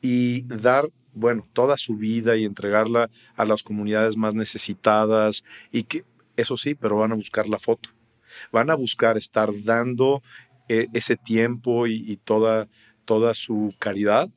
y 0.00 0.42
dar, 0.42 0.88
bueno, 1.12 1.44
toda 1.52 1.76
su 1.76 1.96
vida 1.96 2.36
y 2.36 2.44
entregarla 2.44 3.10
a 3.36 3.44
las 3.44 3.62
comunidades 3.62 4.16
más 4.16 4.34
necesitadas 4.34 5.44
y 5.70 5.84
que, 5.84 6.04
eso 6.36 6.56
sí, 6.56 6.74
pero 6.74 6.96
van 6.96 7.12
a 7.12 7.16
buscar 7.16 7.48
la 7.48 7.58
foto. 7.58 7.90
Van 8.50 8.70
a 8.70 8.74
buscar 8.74 9.18
estar 9.18 9.50
dando 9.64 10.22
eh, 10.68 10.86
ese 10.94 11.16
tiempo 11.16 11.86
y, 11.86 12.04
y 12.10 12.16
toda, 12.16 12.68
toda 13.04 13.34
su 13.34 13.74
caridad 13.78 14.30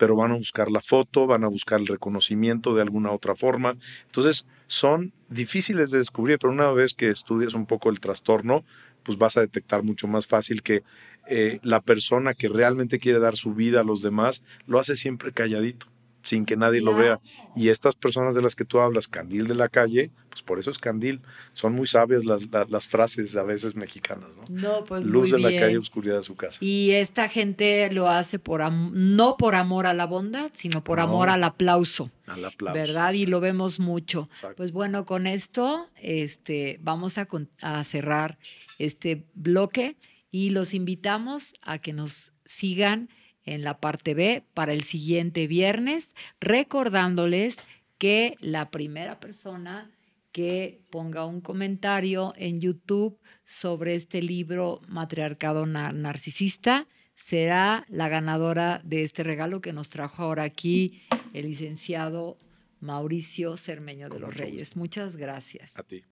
pero 0.00 0.16
van 0.16 0.32
a 0.32 0.36
buscar 0.36 0.70
la 0.70 0.80
foto, 0.80 1.26
van 1.26 1.44
a 1.44 1.48
buscar 1.48 1.78
el 1.78 1.86
reconocimiento 1.86 2.74
de 2.74 2.80
alguna 2.80 3.10
otra 3.10 3.36
forma. 3.36 3.76
Entonces, 4.06 4.46
son 4.66 5.12
difíciles 5.28 5.90
de 5.90 5.98
descubrir, 5.98 6.38
pero 6.38 6.54
una 6.54 6.70
vez 6.70 6.94
que 6.94 7.10
estudias 7.10 7.52
un 7.52 7.66
poco 7.66 7.90
el 7.90 8.00
trastorno, 8.00 8.64
pues 9.02 9.18
vas 9.18 9.36
a 9.36 9.42
detectar 9.42 9.82
mucho 9.82 10.08
más 10.08 10.26
fácil 10.26 10.62
que 10.62 10.84
eh, 11.28 11.60
la 11.62 11.82
persona 11.82 12.32
que 12.32 12.48
realmente 12.48 12.98
quiere 12.98 13.18
dar 13.18 13.36
su 13.36 13.52
vida 13.52 13.82
a 13.82 13.84
los 13.84 14.00
demás 14.00 14.42
lo 14.66 14.78
hace 14.78 14.96
siempre 14.96 15.32
calladito, 15.32 15.88
sin 16.22 16.44
que 16.44 16.56
nadie 16.56 16.80
lo 16.80 16.94
vea. 16.94 17.18
Y 17.56 17.68
estas 17.68 17.94
personas 17.96 18.34
de 18.34 18.42
las 18.42 18.54
que 18.54 18.64
tú 18.64 18.80
hablas, 18.80 19.08
candil 19.08 19.46
de 19.48 19.54
la 19.54 19.68
calle, 19.68 20.10
pues 20.28 20.42
por 20.42 20.58
eso 20.58 20.70
es 20.70 20.78
candil. 20.78 21.20
Son 21.54 21.72
muy 21.74 21.86
sabias 21.86 22.24
las, 22.24 22.48
la- 22.50 22.66
las 22.68 22.86
frases 22.86 23.34
a 23.36 23.42
veces 23.42 23.74
mexicanas, 23.74 24.30
¿no? 24.36 24.44
No, 24.48 24.84
pues 24.84 25.02
Luz 25.04 25.30
de 25.30 25.38
la 25.38 25.48
calle, 25.48 25.78
oscuridad 25.78 26.16
de 26.18 26.22
su 26.22 26.36
casa. 26.36 26.58
Y 26.60 26.90
esta 26.92 27.28
gente 27.28 27.90
lo 27.92 28.08
hace 28.08 28.38
por 28.38 28.62
am- 28.62 28.90
no 28.94 29.36
por 29.36 29.54
amor 29.54 29.86
a 29.86 29.94
la 29.94 30.06
bondad, 30.06 30.50
sino 30.54 30.84
por 30.84 30.98
No. 30.98 31.04
amor 31.04 31.28
al 31.30 31.42
aplauso, 31.42 32.10
Al 32.26 32.44
aplauso. 32.44 32.78
¿verdad? 32.78 33.12
Y 33.14 33.26
lo 33.26 33.40
vemos 33.40 33.80
mucho. 33.80 34.28
Exacto. 34.32 34.56
Pues 34.56 34.72
bueno, 34.72 35.04
con 35.06 35.26
esto 35.26 35.88
este, 35.96 36.78
vamos 36.82 37.18
a, 37.18 37.26
a 37.62 37.84
cerrar 37.84 38.38
este 38.78 39.24
bloque 39.34 39.96
y 40.30 40.50
los 40.50 40.74
invitamos 40.74 41.54
a 41.62 41.78
que 41.78 41.92
nos 41.92 42.32
sigan 42.44 43.08
en 43.50 43.62
la 43.64 43.78
parte 43.80 44.14
B 44.14 44.42
para 44.54 44.72
el 44.72 44.82
siguiente 44.82 45.46
viernes, 45.46 46.14
recordándoles 46.40 47.56
que 47.98 48.36
la 48.40 48.70
primera 48.70 49.18
persona 49.20 49.90
que 50.32 50.80
ponga 50.90 51.26
un 51.26 51.40
comentario 51.40 52.32
en 52.36 52.60
YouTube 52.60 53.18
sobre 53.44 53.96
este 53.96 54.22
libro 54.22 54.80
Matriarcado 54.86 55.66
Na- 55.66 55.92
Narcisista 55.92 56.86
será 57.16 57.84
la 57.88 58.08
ganadora 58.08 58.80
de 58.84 59.02
este 59.02 59.24
regalo 59.24 59.60
que 59.60 59.72
nos 59.72 59.90
trajo 59.90 60.22
ahora 60.22 60.44
aquí 60.44 61.02
el 61.34 61.46
licenciado 61.48 62.38
Mauricio 62.80 63.56
Cermeño 63.56 64.08
de 64.08 64.20
los 64.20 64.34
Reyes. 64.34 64.76
Muchas 64.76 65.16
gracias. 65.16 65.76
A 65.76 65.82
ti. 65.82 66.02